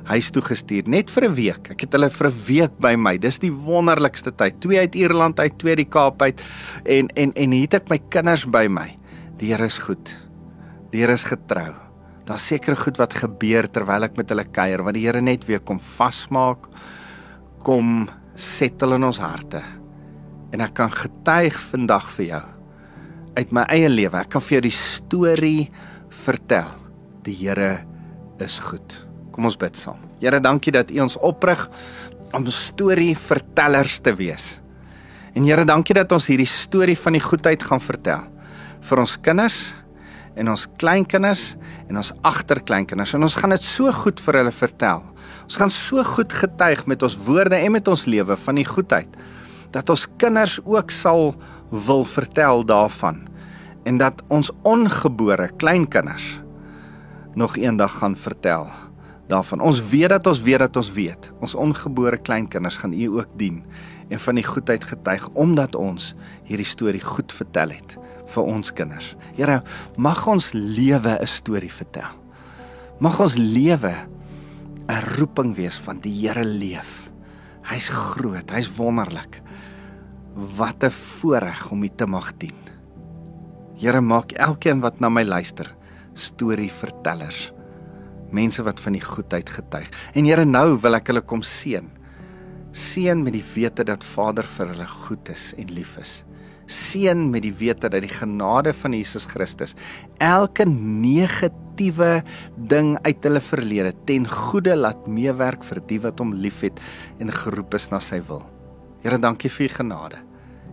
huis 0.05 0.27
toe 0.29 0.43
gestuur 0.45 0.89
net 0.89 1.09
vir 1.09 1.25
'n 1.25 1.35
week. 1.35 1.71
Ek 1.71 1.81
het 1.81 1.93
hulle 1.93 2.09
vir 2.09 2.27
'n 2.27 2.45
week 2.47 2.73
by 2.79 2.95
my. 2.95 3.17
Dis 3.17 3.39
die 3.39 3.51
wonderlikste 3.51 4.31
tyd. 4.31 4.61
Twee 4.61 4.79
uit 4.79 4.95
Ierland 4.95 5.39
uit, 5.39 5.57
twee 5.57 5.71
uit 5.75 5.77
die 5.77 5.89
Kaap 5.89 6.21
uit 6.21 6.41
en 6.85 7.07
en 7.15 7.33
en 7.33 7.51
hier 7.51 7.61
het 7.61 7.73
ek 7.73 7.89
my 7.89 7.99
kinders 8.09 8.45
by 8.45 8.67
my. 8.67 8.97
Die 9.35 9.51
Here 9.51 9.65
is 9.67 9.75
goed. 9.83 10.13
Die 10.93 11.01
Here 11.01 11.15
is 11.15 11.25
getrou. 11.27 11.73
Daar's 12.25 12.45
seker 12.47 12.77
goed 12.79 12.95
wat 12.97 13.17
gebeur 13.19 13.67
terwyl 13.67 14.07
ek 14.07 14.15
met 14.15 14.29
hulle 14.31 14.45
kuier, 14.47 14.81
wat 14.85 14.95
die 14.95 15.03
Here 15.03 15.19
net 15.21 15.43
weer 15.47 15.59
kom 15.59 15.81
vasmaak, 15.97 16.69
kom 17.65 18.07
settle 18.39 18.95
in 18.95 19.03
ons 19.03 19.19
harte. 19.19 19.59
En 20.55 20.63
ek 20.63 20.75
kan 20.77 20.93
getuig 20.93 21.57
vandag 21.73 22.07
vir 22.15 22.29
jou 22.29 22.43
uit 23.35 23.51
my 23.51 23.65
eie 23.73 23.89
lewe. 23.91 24.21
Ek 24.21 24.31
kan 24.31 24.43
vir 24.45 24.57
jou 24.57 24.61
die 24.69 24.77
storie 24.77 25.63
vertel. 26.23 26.71
Die 27.27 27.35
Here 27.35 27.81
is 28.39 28.55
goed. 28.63 28.95
Kom 29.35 29.49
ons 29.49 29.59
bid 29.59 29.75
saam. 29.75 29.99
Here, 30.21 30.39
dankie 30.39 30.71
dat 30.71 30.93
U 30.95 31.01
ons 31.03 31.17
oprig 31.19 31.65
om 32.31 32.47
storievertellers 32.47 33.99
te 34.05 34.15
wees. 34.15 34.45
En 35.35 35.43
Here, 35.43 35.67
dankie 35.67 35.97
dat 35.99 36.15
ons 36.15 36.29
hierdie 36.31 36.47
storie 36.47 36.95
van 36.95 37.19
die 37.19 37.25
goedheid 37.25 37.67
gaan 37.67 37.83
vertel 37.83 38.31
vir 38.85 39.01
ons 39.01 39.15
kinders 39.25 39.57
en 40.35 40.51
ons 40.51 40.65
kleinkinders 40.81 41.41
en 41.87 41.99
ons 42.01 42.11
agterkleinkinders 42.27 43.15
en 43.15 43.25
ons 43.25 43.37
gaan 43.39 43.55
dit 43.55 43.65
so 43.65 43.91
goed 44.03 44.21
vir 44.25 44.39
hulle 44.41 44.53
vertel. 44.53 45.03
Ons 45.45 45.57
gaan 45.59 45.73
so 45.73 46.03
goed 46.05 46.33
getuig 46.33 46.85
met 46.89 47.03
ons 47.05 47.17
woorde 47.27 47.57
en 47.57 47.75
met 47.75 47.87
ons 47.91 48.05
lewe 48.09 48.37
van 48.45 48.59
die 48.59 48.67
goedheid 48.67 49.19
dat 49.75 49.89
ons 49.91 50.05
kinders 50.21 50.59
ook 50.63 50.93
sal 50.93 51.33
wil 51.69 52.05
vertel 52.07 52.63
daarvan 52.67 53.25
en 53.85 53.99
dat 54.01 54.21
ons 54.33 54.51
ongebore 54.63 55.49
kleinkinders 55.61 56.25
nog 57.35 57.57
eendag 57.59 57.99
gaan 57.99 58.15
vertel 58.15 58.69
daarvan. 59.27 59.61
Ons 59.61 59.81
weet 59.89 60.13
dat 60.13 60.27
ons 60.27 60.41
weet 60.41 60.61
dat 60.61 60.77
ons 60.77 60.91
weet. 60.93 61.31
Ons 61.43 61.55
ongebore 61.57 62.17
kleinkinders 62.17 62.77
gaan 62.79 62.93
U 62.93 63.19
ook 63.19 63.33
dien 63.37 63.63
en 64.09 64.21
van 64.21 64.37
die 64.37 64.45
goedheid 64.45 64.83
getuig 64.85 65.27
omdat 65.33 65.75
ons 65.75 66.13
hierdie 66.45 66.67
storie 66.67 67.01
goed 67.01 67.33
vertel 67.33 67.73
het 67.73 67.97
vir 68.35 68.51
ons 68.51 68.71
kinders. 68.75 69.13
Here, 69.37 69.61
mag 69.97 70.25
ons 70.27 70.51
lewe 70.53 71.17
'n 71.19 71.27
storie 71.27 71.71
vertel. 71.71 72.11
Mag 72.99 73.19
ons 73.19 73.35
lewe 73.35 73.93
'n 74.87 75.01
roeping 75.17 75.55
wees 75.55 75.75
van 75.75 75.99
die 75.99 76.13
Here 76.21 76.43
leef. 76.43 77.09
Hy's 77.63 77.89
groot, 77.89 78.51
hy's 78.51 78.69
wonderlik. 78.77 79.41
Wat 80.35 80.83
'n 80.83 80.91
voorreg 80.91 81.71
om 81.71 81.83
U 81.83 81.89
te 81.89 82.05
mag 82.05 82.37
dien. 82.37 82.59
Here, 83.77 84.01
maak 84.01 84.31
elkeen 84.31 84.79
wat 84.81 84.99
na 84.99 85.09
my 85.09 85.23
luister 85.23 85.75
storievertellers. 86.13 87.51
Mense 88.31 88.63
wat 88.63 88.79
van 88.79 88.93
die 88.93 89.01
goedheid 89.01 89.49
getuig. 89.49 89.89
En 90.13 90.25
Here, 90.25 90.45
nou 90.45 90.77
wil 90.79 90.95
ek 90.95 91.07
hulle 91.07 91.21
kom 91.21 91.41
seën. 91.41 91.89
Seën 92.71 93.23
met 93.23 93.33
die 93.33 93.45
wete 93.55 93.83
dat 93.83 94.03
Vader 94.03 94.43
vir 94.43 94.67
hulle 94.67 94.87
goed 94.87 95.29
is 95.29 95.53
en 95.57 95.71
lief 95.71 95.97
is 95.97 96.23
seën 96.71 97.27
met 97.31 97.43
die 97.45 97.53
wete 97.53 97.89
dat 97.91 98.01
die 98.03 98.11
genade 98.11 98.73
van 98.73 98.95
Jesus 98.95 99.27
Christus 99.29 99.75
elke 100.23 100.65
negatiewe 100.69 102.23
ding 102.55 102.95
uit 103.05 103.27
hulle 103.27 103.41
verlede 103.43 103.93
ten 104.09 104.25
goeie 104.29 104.75
laat 104.77 105.07
meewerk 105.07 105.65
vir 105.67 105.81
die 105.89 105.99
wat 106.03 106.21
hom 106.23 106.33
liefhet 106.33 106.81
en 107.19 107.33
geroep 107.33 107.77
is 107.77 107.89
na 107.91 108.01
sy 108.03 108.21
wil. 108.29 108.43
Here, 109.05 109.19
dankie 109.21 109.51
vir 109.53 109.67
u 109.67 109.73
genade. 109.75 110.21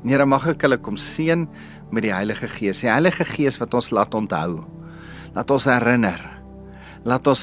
En 0.03 0.09
Here, 0.09 0.27
mag 0.27 0.47
ek 0.55 0.65
hulle 0.65 0.79
kom 0.81 0.97
seën 0.97 1.45
met 1.93 2.07
die 2.07 2.15
Heilige 2.15 2.49
Gees. 2.49 2.81
Die 2.81 2.91
Heilige 2.91 3.27
Gees 3.29 3.59
wat 3.61 3.75
ons 3.77 3.91
laat 3.93 4.15
onthou. 4.17 4.63
Laat 5.37 5.53
ons 5.53 5.67
herinner. 5.69 6.23
Laat 7.05 7.29
ons 7.29 7.43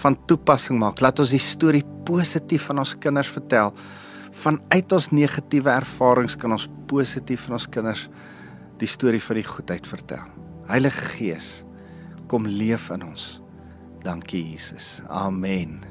van 0.00 0.16
toepassing 0.30 0.78
maak. 0.78 1.02
Laat 1.02 1.18
ons 1.20 1.32
die 1.34 1.42
storie 1.42 1.82
positief 2.06 2.68
aan 2.70 2.84
ons 2.84 2.94
kinders 3.02 3.32
vertel 3.34 3.74
vanuit 4.40 4.92
ons 4.96 5.10
negatiewe 5.12 5.72
ervarings 5.72 6.36
kan 6.40 6.56
ons 6.56 6.68
positief 6.90 7.46
vir 7.46 7.58
ons 7.58 7.68
kinders 7.68 8.06
die 8.80 8.88
storie 8.88 9.22
van 9.22 9.40
die 9.40 9.46
goedheid 9.46 9.86
vertel. 9.88 10.24
Heilige 10.70 11.12
Gees, 11.16 11.48
kom 12.30 12.48
leef 12.48 12.88
in 12.94 13.04
ons. 13.10 13.40
Dankie 14.04 14.42
Jesus. 14.52 15.00
Amen. 15.08 15.89